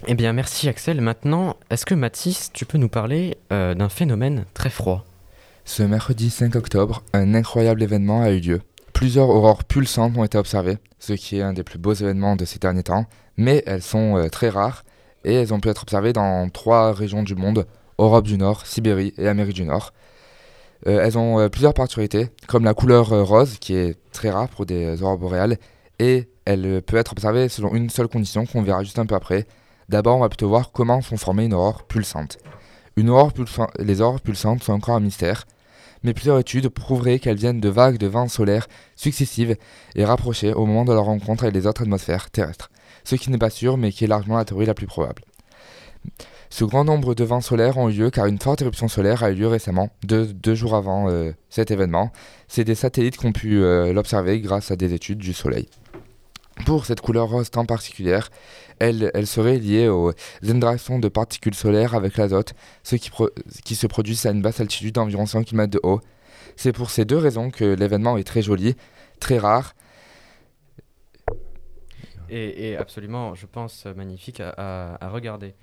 Eh 0.07 0.15
bien, 0.15 0.35
merci 0.35 0.69
Axel. 0.69 1.01
Maintenant, 1.01 1.57
est-ce 1.71 1.87
que 1.87 1.95
Mathis, 1.95 2.51
tu 2.53 2.67
peux 2.67 2.77
nous 2.77 2.91
parler 2.91 3.39
d'un 3.51 3.89
phénomène 3.89 4.45
très 4.53 4.69
froid? 4.69 5.07
Ce 5.67 5.83
mercredi 5.83 6.29
5 6.29 6.57
octobre, 6.57 7.03
un 7.15 7.35
incroyable 7.35 7.83
événement 7.83 8.21
a 8.21 8.31
eu 8.31 8.39
lieu. 8.39 8.61
Plusieurs 8.93 9.31
aurores 9.31 9.65
pulsantes 9.65 10.17
ont 10.17 10.23
été 10.23 10.37
observées, 10.37 10.77
ce 10.99 11.15
qui 11.15 11.39
est 11.39 11.43
un 11.43 11.55
des 11.55 11.65
plus 11.65 11.79
beaux 11.79 11.95
événements 11.95 12.37
de 12.37 12.45
ces 12.45 12.59
derniers 12.59 12.83
temps, 12.83 13.07
mais 13.39 13.63
elles 13.67 13.83
sont 13.83 14.19
euh, 14.19 14.29
très 14.29 14.51
rares 14.51 14.85
et 15.25 15.35
elles 15.35 15.55
ont 15.55 15.61
pu 15.61 15.71
être 15.71 15.83
observées 15.83 16.13
dans 16.13 16.51
trois 16.51 16.93
régions 16.93 17.23
du 17.23 17.35
monde, 17.35 17.67
Europe 17.99 18.27
du 18.27 18.37
Nord, 18.37 18.67
Sibérie 18.67 19.15
et 19.17 19.27
Amérique 19.27 19.55
du 19.55 19.65
Nord. 19.65 19.95
Euh, 20.87 21.03
elles 21.03 21.17
ont 21.17 21.41
euh, 21.41 21.49
plusieurs 21.49 21.73
particularités, 21.73 22.29
comme 22.47 22.65
la 22.65 22.75
couleur 22.75 23.09
rose, 23.27 23.57
qui 23.59 23.75
est 23.75 23.97
très 24.13 24.31
rare 24.31 24.51
pour 24.51 24.67
des 24.67 25.03
aurores 25.03 25.19
boréales, 25.19 25.57
et 25.99 26.29
elle 26.45 26.83
peut 26.83 26.99
être 26.99 27.13
observée 27.13 27.49
selon 27.49 27.75
une 27.75 27.89
seule 27.89 28.09
condition 28.09 28.45
qu'on 28.45 28.63
verra 28.63 28.85
juste 28.85 28.99
un 28.99 29.07
peu 29.07 29.15
après. 29.15 29.47
D'abord, 29.89 30.19
on 30.19 30.21
va 30.21 30.29
plutôt 30.29 30.49
voir 30.49 30.73
comment 30.73 31.01
sont 31.01 31.17
formées 31.17 31.47
une 31.47 31.55
aurore 31.55 31.85
pulsante. 31.85 32.37
Les 32.97 33.09
aurores 34.01 34.21
pulsantes 34.21 34.63
sont 34.63 34.73
encore 34.73 34.95
un 34.95 35.01
mystère, 35.01 35.47
mais 36.05 36.15
plusieurs 36.15 36.39
études 36.39 36.69
prouveraient 36.69 37.19
qu'elles 37.19 37.37
viennent 37.37 37.61
de 37.61 37.69
vagues 37.69 37.99
de 37.99 38.07
vent 38.07 38.29
solaire 38.29 38.69
successives 38.95 39.57
et 39.97 40.05
rapprochées 40.05 40.53
au 40.53 40.67
moment 40.67 40.85
de 40.85 40.93
leur 40.93 41.05
rencontre 41.05 41.45
avec 41.45 41.55
les 41.55 41.67
autres 41.67 41.83
atmosphères 41.83 42.31
terrestres, 42.31 42.71
ce 43.03 43.17
qui 43.17 43.31
n'est 43.31 43.39
pas 43.39 43.51
sûr 43.51 43.77
mais 43.77 43.91
qui 43.91 44.05
est 44.05 44.09
largement 44.09 44.37
la 44.37 44.45
théorie 44.45 44.67
la 44.67 44.75
plus 44.75 44.87
probable. 44.87 45.23
Ce 46.51 46.65
grand 46.65 46.85
nombre 46.85 47.17
de 47.17 47.25
vents 47.25 47.41
solaires 47.41 47.79
ont 47.79 47.89
eu 47.89 47.95
lieu 47.95 48.11
car 48.11 48.27
une 48.27 48.39
forte 48.39 48.63
éruption 48.63 48.87
solaire 48.87 49.25
a 49.25 49.31
eu 49.31 49.35
lieu 49.35 49.49
récemment, 49.49 49.91
deux, 50.05 50.27
deux 50.27 50.55
jours 50.55 50.77
avant 50.77 51.09
euh, 51.09 51.33
cet 51.51 51.73
événement. 51.73 52.13
C'est 52.47 52.63
des 52.63 52.77
satellites 52.77 53.17
qui 53.17 53.27
ont 53.27 53.33
pu 53.33 53.61
euh, 53.61 53.93
l'observer 53.93 54.41
grâce 54.41 54.71
à 54.71 54.77
des 54.77 54.95
études 54.95 55.19
du 55.19 55.33
Soleil. 55.33 55.69
Pour 56.65 56.87
cette 56.87 57.01
couleur 57.01 57.29
rose 57.29 57.51
tant 57.51 57.65
particulière, 57.65 58.31
elle, 58.79 59.11
elle 59.15 59.27
serait 59.27 59.59
liée 59.59 59.89
aux 59.89 60.13
interactions 60.49 60.99
de 60.99 61.09
particules 61.09 61.55
solaires 61.55 61.95
avec 61.95 62.17
l'azote, 62.17 62.55
ce 62.83 62.97
qui, 62.97 63.75
se 63.75 63.87
produisent 63.87 64.27
à 64.27 64.31
une 64.31 64.43
basse 64.43 64.61
altitude 64.61 64.95
d'environ 64.95 65.27
100 65.27 65.45
km 65.45 65.71
de 65.73 65.81
haut. 65.83 66.01
C'est 66.57 66.73
pour 66.73 66.91
ces 66.91 67.05
deux 67.05 67.19
raisons 67.19 67.51
que 67.51 67.65
l'événement 67.65 68.17
est 68.17 68.25
très 68.25 68.43
joli, 68.43 68.77
très 69.21 69.39
rare. 69.39 69.75
et, 72.29 72.71
et 72.71 72.77
absolument, 72.77 73.35
je 73.35 73.47
pense, 73.47 73.87
euh, 73.87 73.95
magnifique 73.95 74.41
à, 74.41 74.51
à- 74.51 75.05
à 75.05 75.09
regarder. 75.09 75.55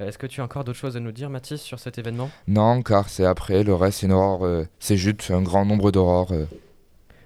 Euh, 0.00 0.08
Est-ce 0.08 0.18
que 0.18 0.26
tu 0.26 0.40
as 0.40 0.44
encore 0.44 0.64
d'autres 0.64 0.78
choses 0.78 0.96
à 0.96 1.00
nous 1.00 1.12
dire, 1.12 1.30
Mathis, 1.30 1.60
sur 1.62 1.78
cet 1.78 1.98
événement? 1.98 2.30
Non, 2.48 2.82
car 2.82 3.08
c'est 3.08 3.24
après, 3.24 3.62
le 3.64 3.74
reste 3.74 4.00
c'est 4.00 4.06
une 4.06 4.12
aurore, 4.12 4.44
euh, 4.44 4.64
c'est 4.80 4.96
juste 4.96 5.30
un 5.30 5.42
grand 5.42 5.64
nombre 5.64 5.92
d'aurores. 5.92 6.32
euh, 6.32 6.46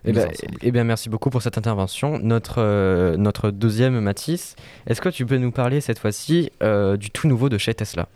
Eh 0.05 0.13
bien, 0.13 0.29
ensemble. 0.29 0.59
eh 0.63 0.71
bien, 0.71 0.85
merci 0.85 1.09
beaucoup 1.09 1.31
pour 1.31 1.43
cette 1.43 1.59
intervention. 1.59 2.19
Notre, 2.19 2.57
euh, 2.59 3.17
notre 3.17 3.51
deuxième 3.51 4.01
Mathis, 4.01 4.57
est-ce 4.87 5.01
que 5.01 5.09
tu 5.09 5.27
peux 5.27 5.39
nous 5.39 5.53
parler 5.53 5.81
cette 5.81 5.99
fois-ci 5.99 6.51
euh, 6.63 6.97
du 6.97 7.11
tout 7.11 7.29
nouveau 7.29 7.49
de 7.49 7.59
chez 7.59 7.75
Tesla? 7.75 8.09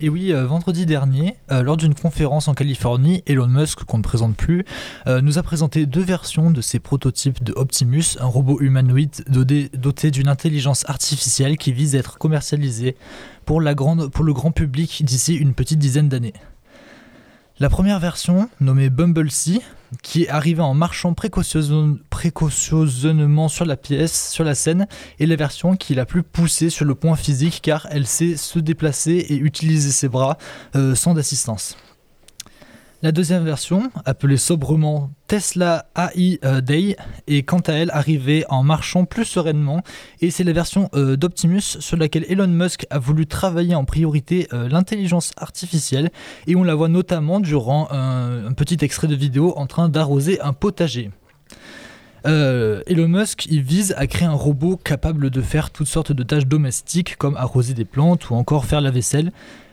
Et 0.00 0.08
oui, 0.08 0.32
euh, 0.32 0.46
vendredi 0.46 0.84
dernier, 0.84 1.36
euh, 1.52 1.62
lors 1.62 1.76
d'une 1.76 1.94
conférence 1.94 2.48
en 2.48 2.54
Californie, 2.54 3.22
Elon 3.26 3.46
Musk, 3.46 3.84
qu'on 3.84 3.98
ne 3.98 4.02
présente 4.02 4.34
plus, 4.36 4.64
euh, 5.06 5.20
nous 5.20 5.38
a 5.38 5.44
présenté 5.44 5.86
deux 5.86 6.02
versions 6.02 6.50
de 6.50 6.60
ses 6.60 6.80
prototypes 6.80 7.44
de 7.44 7.52
Optimus, 7.54 8.16
un 8.18 8.26
robot 8.26 8.60
humanoïde 8.60 9.22
doté, 9.28 9.70
doté 9.74 10.10
d'une 10.10 10.28
intelligence 10.28 10.84
artificielle 10.88 11.56
qui 11.56 11.72
vise 11.72 11.94
à 11.94 12.00
être 12.00 12.18
commercialisé 12.18 12.96
pour, 13.44 13.60
la 13.60 13.74
grande, 13.74 14.10
pour 14.10 14.24
le 14.24 14.32
grand 14.32 14.50
public 14.50 15.04
d'ici 15.04 15.36
une 15.36 15.54
petite 15.54 15.78
dizaine 15.78 16.08
d'années. 16.08 16.34
La 17.60 17.68
première 17.68 18.00
version, 18.00 18.48
nommée 18.60 18.88
Bumblebee, 18.88 19.60
qui 20.02 20.22
est 20.22 20.28
arrivée 20.30 20.62
en 20.62 20.72
marchant 20.72 21.12
précautionneusement 21.12 23.48
sur 23.48 23.66
la 23.66 23.76
pièce, 23.76 24.30
sur 24.30 24.42
la 24.42 24.54
scène, 24.54 24.86
est 25.20 25.26
la 25.26 25.36
version 25.36 25.76
qui 25.76 25.92
est 25.92 25.96
la 25.96 26.06
plus 26.06 26.22
poussée 26.22 26.70
sur 26.70 26.86
le 26.86 26.94
point 26.94 27.14
physique 27.14 27.60
car 27.62 27.86
elle 27.90 28.06
sait 28.06 28.36
se 28.36 28.58
déplacer 28.58 29.26
et 29.28 29.36
utiliser 29.36 29.90
ses 29.90 30.08
bras 30.08 30.38
euh, 30.76 30.94
sans 30.94 31.18
assistance. 31.18 31.76
La 33.04 33.10
deuxième 33.10 33.44
version, 33.44 33.90
appelée 34.04 34.36
sobrement 34.36 35.10
Tesla 35.26 35.86
AI 35.96 36.38
euh, 36.44 36.60
Day, 36.60 36.96
est 37.26 37.42
quant 37.42 37.58
à 37.58 37.72
elle 37.72 37.90
arrivée 37.90 38.44
en 38.48 38.62
marchant 38.62 39.06
plus 39.06 39.24
sereinement 39.24 39.82
et 40.20 40.30
c'est 40.30 40.44
la 40.44 40.52
version 40.52 40.88
euh, 40.94 41.16
d'Optimus 41.16 41.80
sur 41.80 41.96
laquelle 41.96 42.24
Elon 42.28 42.46
Musk 42.46 42.86
a 42.90 43.00
voulu 43.00 43.26
travailler 43.26 43.74
en 43.74 43.84
priorité 43.84 44.46
euh, 44.52 44.68
l'intelligence 44.68 45.32
artificielle 45.36 46.12
et 46.46 46.54
on 46.54 46.62
la 46.62 46.76
voit 46.76 46.86
notamment 46.86 47.40
durant 47.40 47.88
un, 47.90 48.52
petit 48.52 48.78
extrait 48.84 49.08
de 49.08 49.16
vidéo 49.16 49.52
en 49.56 49.66
train 49.66 49.88
d'arroser 49.88 50.40
un 50.40 50.52
potager. 50.52 51.10
Elon 52.24 53.08
Musk 53.08 53.46
il 53.46 53.62
vise 53.62 53.96
à 53.98 54.06
créer 54.06 54.28
un 54.28 54.32
robot 54.32 54.76
capable 54.76 55.30
de 55.30 55.42
faire 55.42 55.70
toutes 55.70 55.88
sortes 55.88 56.12
de 56.12 56.22
tâches 56.22 56.46
domestiques 56.46 57.16
comme 57.16 57.36
arroser 57.36 57.74
des 57.74 57.84
plantes 57.84 58.30
ou 58.30 58.36
encore 58.36 58.64
faire 58.64 58.80
la 58.80 58.92
vaisselle, 58.92 59.32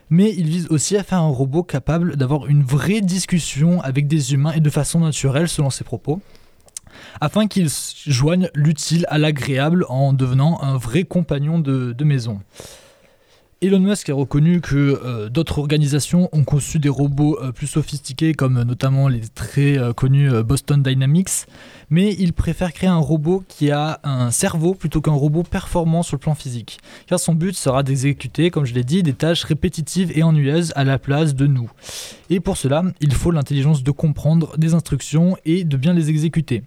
mais 0.09 0.33
il 0.35 0.47
vise 0.47 0.67
aussi 0.69 0.97
à 0.97 1.03
faire 1.03 1.19
un 1.19 1.27
robot 1.27 1.63
capable 1.63 2.15
d'avoir 2.15 2.47
une 2.47 2.63
vraie 2.63 3.01
discussion 3.01 3.81
avec 3.81 4.07
des 4.07 4.33
humains 4.33 4.53
et 4.53 4.59
de 4.59 4.69
façon 4.69 4.99
naturelle 4.99 5.47
selon 5.47 5.69
ses 5.69 5.83
propos, 5.83 6.21
afin 7.21 7.47
qu'il 7.47 7.69
joigne 8.07 8.49
l'utile 8.55 9.05
à 9.09 9.17
l'agréable 9.17 9.85
en 9.89 10.13
devenant 10.13 10.61
un 10.61 10.77
vrai 10.77 11.03
compagnon 11.03 11.59
de 11.59 12.03
maison. 12.03 12.39
Elon 13.61 13.81
Musk 13.81 14.09
a 14.09 14.13
reconnu 14.13 14.61
que 14.61 15.01
euh, 15.03 15.27
d'autres 15.27 15.59
organisations 15.59 16.29
ont 16.31 16.45
conçu 16.45 16.79
des 16.79 16.87
robots 16.87 17.37
euh, 17.41 17.51
plus 17.51 17.67
sophistiqués, 17.67 18.33
comme 18.33 18.55
euh, 18.55 18.63
notamment 18.63 19.09
les 19.09 19.27
très 19.27 19.77
connus 19.97 20.31
Boston 20.43 20.81
Dynamics, 20.81 21.45
mais 21.89 22.15
il 22.19 22.31
préfère 22.31 22.71
créer 22.71 22.89
un 22.89 22.95
robot 22.95 23.43
qui 23.49 23.69
a 23.69 23.99
un 24.05 24.31
cerveau 24.31 24.75
plutôt 24.75 25.01
qu'un 25.01 25.11
robot 25.11 25.43
performant 25.43 26.03
sur 26.03 26.15
le 26.15 26.19
plan 26.19 26.35
physique, 26.35 26.79
car 27.07 27.19
son 27.19 27.35
but 27.35 27.53
sera 27.53 27.83
d'exécuter, 27.83 28.49
comme 28.49 28.63
je 28.63 28.73
l'ai 28.73 28.85
dit, 28.85 29.03
des 29.03 29.13
tâches 29.13 29.43
répétitives 29.43 30.17
et 30.17 30.23
ennuyeuses 30.23 30.71
à 30.77 30.85
la 30.85 30.97
place 30.97 31.35
de 31.35 31.45
nous. 31.45 31.69
Et 32.29 32.39
pour 32.39 32.55
cela, 32.55 32.83
il 33.01 33.13
faut 33.13 33.31
l'intelligence 33.31 33.83
de 33.83 33.91
comprendre 33.91 34.57
des 34.57 34.73
instructions 34.73 35.35
et 35.43 35.65
de 35.65 35.75
bien 35.75 35.91
les 35.91 36.09
exécuter. 36.09 36.63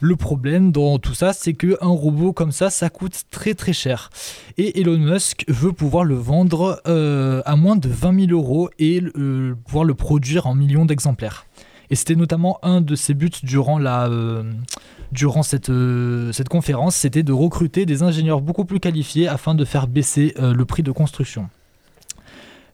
Le 0.00 0.14
problème 0.14 0.72
dans 0.72 0.98
tout 0.98 1.14
ça, 1.14 1.32
c'est 1.32 1.54
que 1.54 1.78
un 1.80 1.88
robot 1.88 2.34
comme 2.34 2.52
ça, 2.52 2.68
ça 2.68 2.90
coûte 2.90 3.22
très 3.30 3.54
très 3.54 3.72
cher. 3.72 4.10
Et 4.58 4.80
Elon 4.80 4.98
Musk 4.98 5.44
veut 5.48 5.72
pouvoir 5.72 6.04
le 6.04 6.16
vendre 6.16 6.82
euh, 6.86 7.40
à 7.46 7.56
moins 7.56 7.76
de 7.76 7.88
20 7.88 8.26
000 8.26 8.32
euros 8.32 8.68
et 8.78 9.02
euh, 9.16 9.54
pouvoir 9.64 9.84
le 9.84 9.94
produire 9.94 10.46
en 10.46 10.54
millions 10.54 10.84
d'exemplaires. 10.84 11.46
Et 11.88 11.94
c'était 11.94 12.14
notamment 12.14 12.58
un 12.62 12.82
de 12.82 12.94
ses 12.94 13.14
buts 13.14 13.30
durant, 13.42 13.80
euh, 13.80 14.42
cette, 15.42 16.48
conférence, 16.48 16.96
c'était 16.96 17.22
de 17.22 17.32
recruter 17.32 17.86
des 17.86 18.02
ingénieurs 18.02 18.42
beaucoup 18.42 18.64
plus 18.64 18.80
qualifiés 18.80 19.28
afin 19.28 19.54
de 19.54 19.64
faire 19.64 19.86
baisser 19.86 20.34
le 20.36 20.64
prix 20.64 20.82
de 20.82 20.90
construction. 20.90 21.48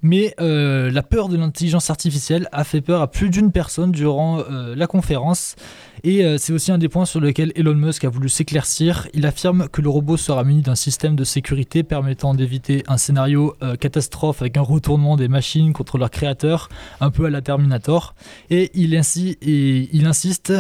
Mais 0.03 0.35
euh, 0.41 0.91
la 0.91 1.05
peur 1.05 1.29
de 1.29 1.37
l'intelligence 1.37 1.89
artificielle 1.89 2.49
a 2.51 2.65
fait 2.65 2.81
peur 2.81 3.01
à 3.01 3.11
plus 3.11 3.31
d'une 3.31 3.53
personne 3.53 3.93
durant 3.93 4.41
euh, 4.41 4.75
la 4.75 4.89
conférence. 4.89 5.55
Et 6.03 6.25
euh, 6.25 6.39
c'est 6.39 6.53
aussi 6.53 6.73
un 6.73 6.79
des 6.79 6.89
points 6.89 7.05
sur 7.05 7.21
lesquels 7.21 7.53
Elon 7.55 7.77
Musk 7.77 8.03
a 8.03 8.09
voulu 8.09 8.29
s'éclaircir. 8.29 9.07
Il 9.15 9.25
affirme 9.27 9.69
que 9.69 9.81
le 9.81 9.89
robot 9.89 10.17
sera 10.17 10.43
muni 10.43 10.63
d'un 10.63 10.75
système 10.75 11.15
de 11.15 11.23
sécurité 11.23 11.85
permettant 11.85 12.35
d'éviter 12.35 12.83
un 12.89 12.97
scénario 12.97 13.55
catastrophe 13.79 14.43
avec 14.43 14.57
un 14.57 14.63
retournement 14.63 15.17
des 15.17 15.29
machines 15.29 15.73
contre 15.73 15.99
leur 15.99 16.11
créateur, 16.11 16.69
un 17.01 17.11
peu 17.11 17.27
à 17.27 17.31
la 17.31 17.41
Terminator. 17.41 18.15
Et 18.51 18.73
il, 18.75 18.95
et 18.95 19.89
il 19.93 20.07
insiste 20.07 20.53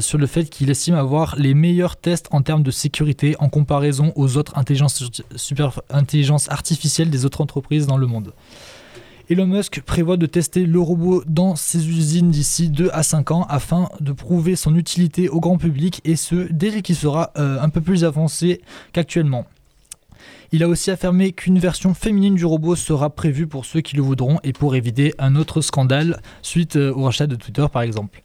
sur 0.00 0.18
le 0.18 0.26
fait 0.26 0.46
qu'il 0.46 0.70
estime 0.70 0.94
avoir 0.94 1.36
les 1.36 1.54
meilleurs 1.54 1.96
tests 1.96 2.26
en 2.32 2.42
termes 2.42 2.62
de 2.62 2.70
sécurité 2.70 3.36
en 3.38 3.48
comparaison 3.48 4.12
aux 4.16 4.36
autres 4.36 4.58
intelligences, 4.58 5.04
super, 5.36 5.80
intelligences 5.90 6.50
artificielles 6.50 7.10
des 7.10 7.24
autres 7.24 7.40
entreprises 7.40 7.86
dans 7.86 7.98
le 7.98 8.06
monde. 8.06 8.32
Elon 9.30 9.46
Musk 9.46 9.82
prévoit 9.82 10.16
de 10.16 10.24
tester 10.24 10.64
le 10.64 10.80
robot 10.80 11.22
dans 11.26 11.54
ses 11.54 11.86
usines 11.86 12.30
d'ici 12.30 12.70
2 12.70 12.88
à 12.94 13.02
5 13.02 13.30
ans 13.32 13.46
afin 13.50 13.90
de 14.00 14.12
prouver 14.12 14.56
son 14.56 14.74
utilité 14.74 15.28
au 15.28 15.38
grand 15.38 15.58
public 15.58 16.00
et 16.06 16.16
ce 16.16 16.50
dès 16.50 16.80
qu'il 16.80 16.96
sera 16.96 17.32
euh, 17.36 17.60
un 17.60 17.68
peu 17.68 17.82
plus 17.82 18.04
avancé 18.04 18.62
qu'actuellement. 18.94 19.44
Il 20.50 20.62
a 20.62 20.68
aussi 20.68 20.90
affirmé 20.90 21.32
qu'une 21.32 21.58
version 21.58 21.92
féminine 21.92 22.36
du 22.36 22.46
robot 22.46 22.74
sera 22.74 23.10
prévue 23.10 23.46
pour 23.46 23.66
ceux 23.66 23.82
qui 23.82 23.96
le 23.96 24.02
voudront 24.02 24.38
et 24.44 24.54
pour 24.54 24.74
éviter 24.74 25.12
un 25.18 25.36
autre 25.36 25.60
scandale 25.60 26.22
suite 26.40 26.76
euh, 26.76 26.90
au 26.94 27.02
rachat 27.02 27.26
de 27.26 27.36
Twitter 27.36 27.66
par 27.70 27.82
exemple. 27.82 28.22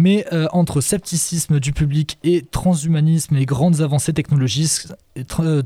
Mais 0.00 0.24
euh, 0.32 0.46
entre 0.52 0.80
scepticisme 0.80 1.58
du 1.58 1.72
public 1.72 2.18
et 2.22 2.42
transhumanisme 2.42 3.34
et 3.36 3.44
grandes 3.44 3.80
avancées 3.80 4.12
technologiques, 4.12 4.86
euh, 5.40 5.62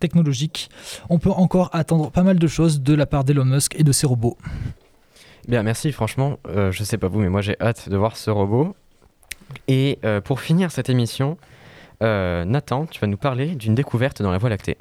technologiques, 0.00 0.70
on 1.10 1.18
peut 1.18 1.30
encore 1.30 1.68
attendre 1.74 2.10
pas 2.10 2.22
mal 2.22 2.38
de 2.38 2.46
choses 2.46 2.80
de 2.80 2.94
la 2.94 3.04
part 3.04 3.24
d'Elon 3.24 3.44
Musk 3.44 3.78
et 3.78 3.82
de 3.82 3.92
ses 3.92 4.06
robots. 4.06 4.38
Bien, 5.48 5.62
merci. 5.62 5.92
Franchement, 5.92 6.38
euh, 6.48 6.72
je 6.72 6.82
sais 6.82 6.96
pas 6.96 7.08
vous, 7.08 7.20
mais 7.20 7.28
moi 7.28 7.42
j'ai 7.42 7.60
hâte 7.60 7.90
de 7.90 7.96
voir 7.98 8.16
ce 8.16 8.30
robot. 8.30 8.74
Et 9.68 9.98
euh, 10.02 10.22
pour 10.22 10.40
finir 10.40 10.70
cette 10.70 10.88
émission, 10.88 11.36
euh, 12.02 12.46
Nathan, 12.46 12.86
tu 12.86 12.98
vas 13.00 13.06
nous 13.06 13.18
parler 13.18 13.54
d'une 13.54 13.74
découverte 13.74 14.22
dans 14.22 14.30
la 14.30 14.38
Voie 14.38 14.48
lactée. 14.48 14.78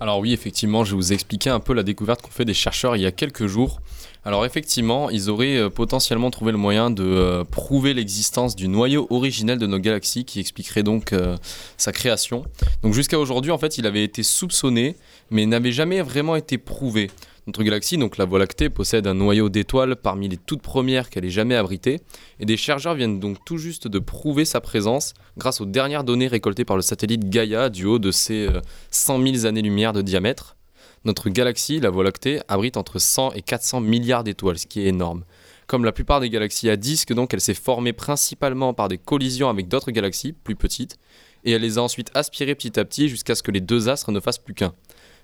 Alors 0.00 0.18
oui, 0.18 0.32
effectivement, 0.32 0.82
je 0.82 0.90
vais 0.90 0.96
vous 0.96 1.12
expliquer 1.12 1.50
un 1.50 1.60
peu 1.60 1.72
la 1.72 1.84
découverte 1.84 2.20
qu'ont 2.20 2.32
fait 2.32 2.44
des 2.44 2.52
chercheurs 2.54 2.96
il 2.96 3.02
y 3.02 3.06
a 3.06 3.12
quelques 3.12 3.46
jours. 3.46 3.80
Alors 4.24 4.46
effectivement, 4.46 5.10
ils 5.10 5.28
auraient 5.28 5.58
euh, 5.58 5.68
potentiellement 5.68 6.30
trouvé 6.30 6.50
le 6.50 6.58
moyen 6.58 6.90
de 6.90 7.04
euh, 7.04 7.44
prouver 7.44 7.92
l'existence 7.92 8.56
du 8.56 8.68
noyau 8.68 9.06
originel 9.10 9.58
de 9.58 9.66
nos 9.66 9.78
galaxies 9.78 10.24
qui 10.24 10.40
expliquerait 10.40 10.82
donc 10.82 11.12
euh, 11.12 11.36
sa 11.76 11.92
création. 11.92 12.44
Donc 12.82 12.94
jusqu'à 12.94 13.18
aujourd'hui, 13.18 13.52
en 13.52 13.58
fait, 13.58 13.76
il 13.76 13.86
avait 13.86 14.02
été 14.02 14.22
soupçonné, 14.22 14.96
mais 15.30 15.44
n'avait 15.44 15.72
jamais 15.72 16.00
vraiment 16.00 16.36
été 16.36 16.56
prouvé. 16.56 17.10
Notre 17.46 17.62
galaxie, 17.62 17.98
donc 17.98 18.16
la 18.16 18.24
Voie 18.24 18.38
lactée, 18.38 18.70
possède 18.70 19.06
un 19.06 19.12
noyau 19.12 19.50
d'étoiles 19.50 19.96
parmi 19.96 20.28
les 20.28 20.38
toutes 20.38 20.62
premières 20.62 21.10
qu'elle 21.10 21.26
ait 21.26 21.30
jamais 21.30 21.56
abritées, 21.56 22.00
et 22.40 22.46
des 22.46 22.56
chercheurs 22.56 22.94
viennent 22.94 23.20
donc 23.20 23.36
tout 23.44 23.58
juste 23.58 23.86
de 23.86 23.98
prouver 23.98 24.46
sa 24.46 24.62
présence 24.62 25.12
grâce 25.36 25.60
aux 25.60 25.66
dernières 25.66 26.04
données 26.04 26.28
récoltées 26.28 26.64
par 26.64 26.76
le 26.76 26.82
satellite 26.82 27.28
Gaia 27.28 27.68
du 27.68 27.84
haut 27.84 27.98
de 27.98 28.10
ses 28.10 28.46
euh, 28.46 28.62
100 28.90 29.22
000 29.22 29.46
années-lumière 29.46 29.92
de 29.92 30.00
diamètre. 30.00 30.56
Notre 31.04 31.28
galaxie, 31.28 31.80
la 31.80 31.90
Voie 31.90 32.02
lactée, 32.02 32.40
abrite 32.48 32.78
entre 32.78 32.98
100 32.98 33.32
et 33.32 33.42
400 33.42 33.80
milliards 33.80 34.24
d'étoiles, 34.24 34.58
ce 34.58 34.66
qui 34.66 34.80
est 34.80 34.86
énorme. 34.86 35.24
Comme 35.66 35.84
la 35.84 35.92
plupart 35.92 36.20
des 36.20 36.30
galaxies 36.30 36.70
à 36.70 36.76
disque, 36.76 37.12
donc, 37.12 37.34
elle 37.34 37.40
s'est 37.42 37.52
formée 37.52 37.92
principalement 37.92 38.72
par 38.72 38.88
des 38.88 38.96
collisions 38.96 39.50
avec 39.50 39.68
d'autres 39.68 39.90
galaxies 39.90 40.32
plus 40.32 40.56
petites, 40.56 40.96
et 41.44 41.52
elle 41.52 41.62
les 41.62 41.76
a 41.76 41.82
ensuite 41.82 42.10
aspirées 42.14 42.54
petit 42.54 42.78
à 42.80 42.84
petit 42.86 43.08
jusqu'à 43.08 43.34
ce 43.34 43.42
que 43.42 43.50
les 43.50 43.60
deux 43.60 43.90
astres 43.90 44.12
ne 44.12 44.20
fassent 44.20 44.38
plus 44.38 44.54
qu'un. 44.54 44.72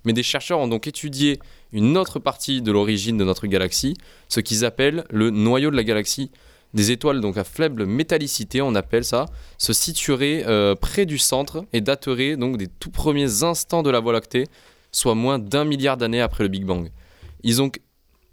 Mais 0.04 0.12
des 0.12 0.22
chercheurs 0.22 0.58
ont 0.58 0.68
donc 0.68 0.86
étudié 0.86 1.38
une 1.72 1.96
autre 1.96 2.18
partie 2.18 2.60
de 2.60 2.72
l'origine 2.72 3.16
de 3.16 3.24
notre 3.24 3.46
galaxie, 3.46 3.94
ce 4.28 4.40
qu'ils 4.40 4.66
appellent 4.66 5.04
le 5.10 5.30
noyau 5.30 5.70
de 5.70 5.76
la 5.76 5.84
galaxie. 5.84 6.30
Des 6.72 6.90
étoiles 6.90 7.20
donc 7.20 7.36
à 7.36 7.44
faible 7.44 7.84
métallicité, 7.84 8.62
on 8.62 8.74
appelle 8.74 9.04
ça, 9.04 9.26
se 9.58 9.72
situeraient 9.72 10.44
euh, 10.46 10.74
près 10.74 11.04
du 11.04 11.18
centre 11.18 11.64
et 11.72 11.80
dateraient 11.80 12.36
donc 12.36 12.58
des 12.58 12.68
tout 12.68 12.90
premiers 12.90 13.42
instants 13.42 13.82
de 13.82 13.90
la 13.90 13.98
Voie 13.98 14.12
lactée, 14.12 14.46
soit 14.92 15.14
moins 15.14 15.38
d'un 15.38 15.64
milliard 15.64 15.96
d'années 15.96 16.20
après 16.20 16.44
le 16.44 16.48
Big 16.48 16.64
Bang. 16.64 16.90
Ils 17.42 17.62
ont, 17.62 17.70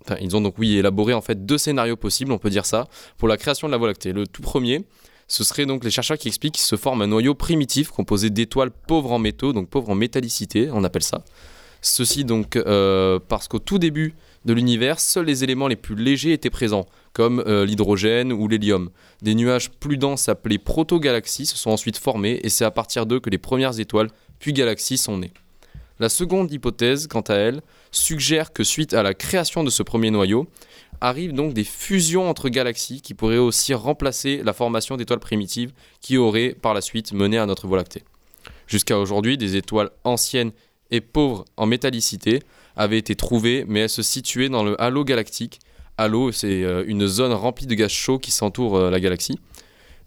enfin, 0.04 0.18
ils 0.22 0.36
ont 0.36 0.42
donc 0.42 0.58
oui 0.58 0.78
élaboré 0.78 1.14
en 1.14 1.22
fait 1.22 1.46
deux 1.46 1.58
scénarios 1.58 1.98
possibles, 1.98 2.32
on 2.32 2.38
peut 2.38 2.50
dire 2.50 2.66
ça, 2.66 2.88
pour 3.18 3.28
la 3.28 3.38
création 3.38 3.68
de 3.68 3.72
la 3.72 3.78
Voie 3.78 3.88
lactée. 3.88 4.14
Le 4.14 4.28
tout 4.28 4.42
premier, 4.42 4.86
ce 5.28 5.44
serait 5.44 5.66
donc 5.66 5.84
les 5.84 5.92
chercheurs 5.92 6.18
qui 6.18 6.28
expliquent 6.28 6.56
qu'il 6.56 6.64
se 6.64 6.76
forme 6.76 7.02
un 7.02 7.08
noyau 7.08 7.36
primitif 7.36 7.92
composé 7.92 8.30
d'étoiles 8.30 8.72
pauvres 8.72 9.12
en 9.12 9.20
métaux, 9.20 9.54
donc 9.54 9.70
pauvres 9.70 9.90
en 9.90 9.96
métallicité, 9.96 10.70
on 10.72 10.84
appelle 10.84 11.04
ça. 11.04 11.24
Ceci 11.82 12.26
donc 12.26 12.56
euh, 12.56 13.20
parce 13.28 13.48
qu'au 13.48 13.60
tout 13.60 13.78
début 13.78 14.16
de 14.46 14.54
l'univers, 14.54 15.00
seuls 15.00 15.26
les 15.26 15.44
éléments 15.44 15.68
les 15.68 15.76
plus 15.76 15.96
légers 15.96 16.34
étaient 16.34 16.50
présents, 16.50 16.86
comme 17.14 17.44
euh, 17.46 17.66
l'hydrogène 17.66 18.32
ou 18.32 18.48
l'hélium. 18.48 18.90
Des 19.22 19.36
nuages 19.36 19.70
plus 19.72 19.98
denses 19.98 20.30
appelés 20.30 20.58
protogalaxies 20.58 21.46
se 21.46 21.58
sont 21.58 21.72
ensuite 21.72 21.98
formés 21.98 22.40
et 22.44 22.50
c'est 22.50 22.66
à 22.66 22.72
partir 22.72 23.06
d'eux 23.06 23.20
que 23.20 23.30
les 23.30 23.38
premières 23.38 23.80
étoiles, 23.80 24.10
puis 24.40 24.54
galaxies, 24.54 24.98
sont 24.98 25.18
nées. 25.18 25.34
La 26.00 26.10
seconde 26.10 26.52
hypothèse, 26.52 27.08
quant 27.08 27.22
à 27.22 27.36
elle, 27.36 27.62
suggère 27.92 28.54
que 28.54 28.64
suite 28.64 28.94
à 28.94 29.02
la 29.02 29.14
création 29.14 29.64
de 29.64 29.70
ce 29.70 29.82
premier 29.82 30.12
noyau, 30.12 30.48
arrivent 31.02 31.34
donc 31.34 31.54
des 31.54 31.64
fusions 31.64 32.30
entre 32.30 32.50
galaxies 32.50 33.02
qui 33.02 33.14
pourraient 33.14 33.38
aussi 33.38 33.74
remplacer 33.74 34.42
la 34.44 34.54
formation 34.54 34.98
d'étoiles 34.98 35.20
primitives 35.20 35.74
qui 36.02 36.18
auraient 36.18 36.56
par 36.60 36.74
la 36.74 36.82
suite 36.82 37.14
mené 37.14 37.38
à 37.38 37.46
notre 37.46 37.68
Voie 37.68 37.78
lactée. 37.78 38.04
Jusqu'à 38.68 39.00
aujourd'hui, 39.00 39.38
des 39.38 39.56
étoiles 39.56 39.90
anciennes 40.04 40.52
et 40.92 41.02
pauvres 41.02 41.46
en 41.58 41.66
métallicité 41.66 42.42
avaient 42.76 42.98
été 42.98 43.16
trouvées, 43.16 43.66
mais 43.68 43.82
elles 43.82 43.90
se 43.90 44.04
situaient 44.04 44.50
dans 44.50 44.64
le 44.64 44.80
halo 44.82 45.04
galactique. 45.04 45.60
Halo, 45.98 46.32
c'est 46.32 46.64
euh, 46.64 46.84
une 46.86 47.08
zone 47.08 47.34
remplie 47.34 47.66
de 47.66 47.74
gaz 47.74 47.92
chaud 47.92 48.20
qui 48.20 48.32
s'entoure 48.32 48.78
euh, 48.78 48.92
la 48.92 49.00
galaxie. 49.00 49.40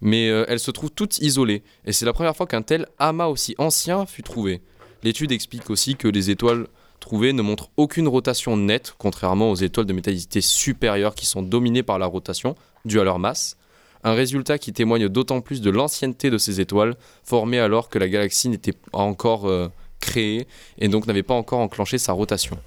Mais 0.01 0.29
euh, 0.29 0.45
elles 0.49 0.61
se 0.61 0.71
trouvent 0.71 0.93
toutes 0.93 1.19
isolées, 1.19 1.63
et 1.85 1.93
c'est 1.93 2.07
la 2.07 2.13
première 2.13 2.37
fois 2.37 2.47
qu'un 2.47 2.63
tel 2.63 2.87
amas 2.99 3.27
aussi 3.27 3.55
ancien 3.59 4.07
fut 4.07 4.23
trouvé. 4.23 4.63
L'étude 5.03 5.33
explique 5.33 5.71
aussi 5.71 5.97
que 5.97 6.09
les 6.09 6.31
étoiles 6.31 6.67
trouvées 7.01 7.33
ne 7.33 7.43
montrent 7.43 7.71
aucune 7.77 8.09
rotation 8.09 8.57
nette, 8.57 8.95
contrairement 8.99 9.51
aux 9.51 9.55
étoiles 9.57 9.87
de 9.87 9.93
métallicité 9.93 10.41
supérieure 10.41 11.15
qui 11.15 11.27
sont 11.27 11.43
dominées 11.43 11.83
par 11.83 11.99
la 11.99 12.07
rotation, 12.07 12.55
due 12.85 13.01
à 13.01 13.05
leur 13.05 13.19
masse. 13.19 13.57
Un 14.05 14.13
résultat 14.13 14.59
qui 14.59 14.73
témoigne 14.73 15.09
d'autant 15.09 15.41
plus 15.41 15.61
de 15.61 15.71
l'ancienneté 15.71 16.31
de 16.31 16.39
ces 16.39 16.61
étoiles, 16.61 16.97
formées 17.25 17.59
alors 17.59 17.89
que 17.89 17.99
la 17.99 18.09
galaxie 18.09 18.49
n'était 18.49 18.73
pas 18.73 18.99
encore 18.99 19.47
euh, 19.47 19.69
créée 20.01 20.47
et 20.79 20.89
donc 20.89 21.07
n'avait 21.07 21.23
pas 21.23 21.35
encore 21.35 21.61
enclenché 21.61 21.99
sa 21.99 22.13
rotation. 22.13 22.59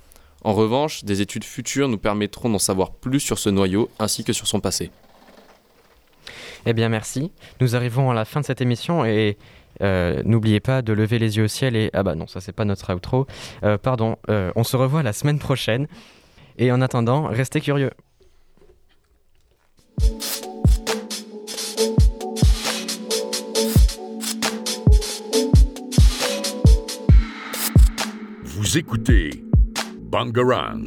En 0.44 0.54
revanche, 0.54 1.04
des 1.06 1.22
études 1.22 1.46
futures 1.46 1.88
nous 1.88 1.98
permettront 1.98 2.50
d'en 2.50 2.60
savoir 2.60 2.92
plus 2.92 3.20
sur 3.20 3.40
ce 3.40 3.50
noyau 3.50 3.90
ainsi 3.98 4.24
que 4.24 4.34
sur 4.34 4.46
son 4.46 4.60
passé. 4.60 4.92
Eh 6.66 6.74
bien, 6.74 6.90
merci. 6.90 7.32
Nous 7.60 7.76
arrivons 7.76 8.12
à 8.12 8.14
la 8.14 8.26
fin 8.26 8.42
de 8.42 8.46
cette 8.46 8.62
émission 8.62 9.06
et 9.06 9.38
euh, 9.82 10.22
n'oubliez 10.26 10.60
pas 10.60 10.82
de 10.82 10.94
lever 10.94 11.20
les 11.20 11.38
yeux 11.38 11.46
au 11.46 11.48
ciel 11.48 11.76
et... 11.76 11.90
Ah 11.94 12.04
bah 12.04 12.16
non, 12.16 12.28
ça 12.28 12.42
c'est 12.42 12.52
pas 12.52 12.66
notre 12.66 12.94
outro. 12.94 13.28
Euh, 13.64 13.78
pardon, 13.78 14.18
euh, 14.30 14.52
on 14.56 14.64
se 14.64 14.78
revoit 14.78 15.04
la 15.04 15.14
semaine 15.14 15.40
prochaine. 15.40 15.88
Et 16.58 16.72
en 16.72 16.82
attendant, 16.82 17.28
restez 17.28 17.62
curieux. 17.62 17.92
Vous 28.44 28.78
écoutez 28.78 29.44
Bangarang. 30.00 30.84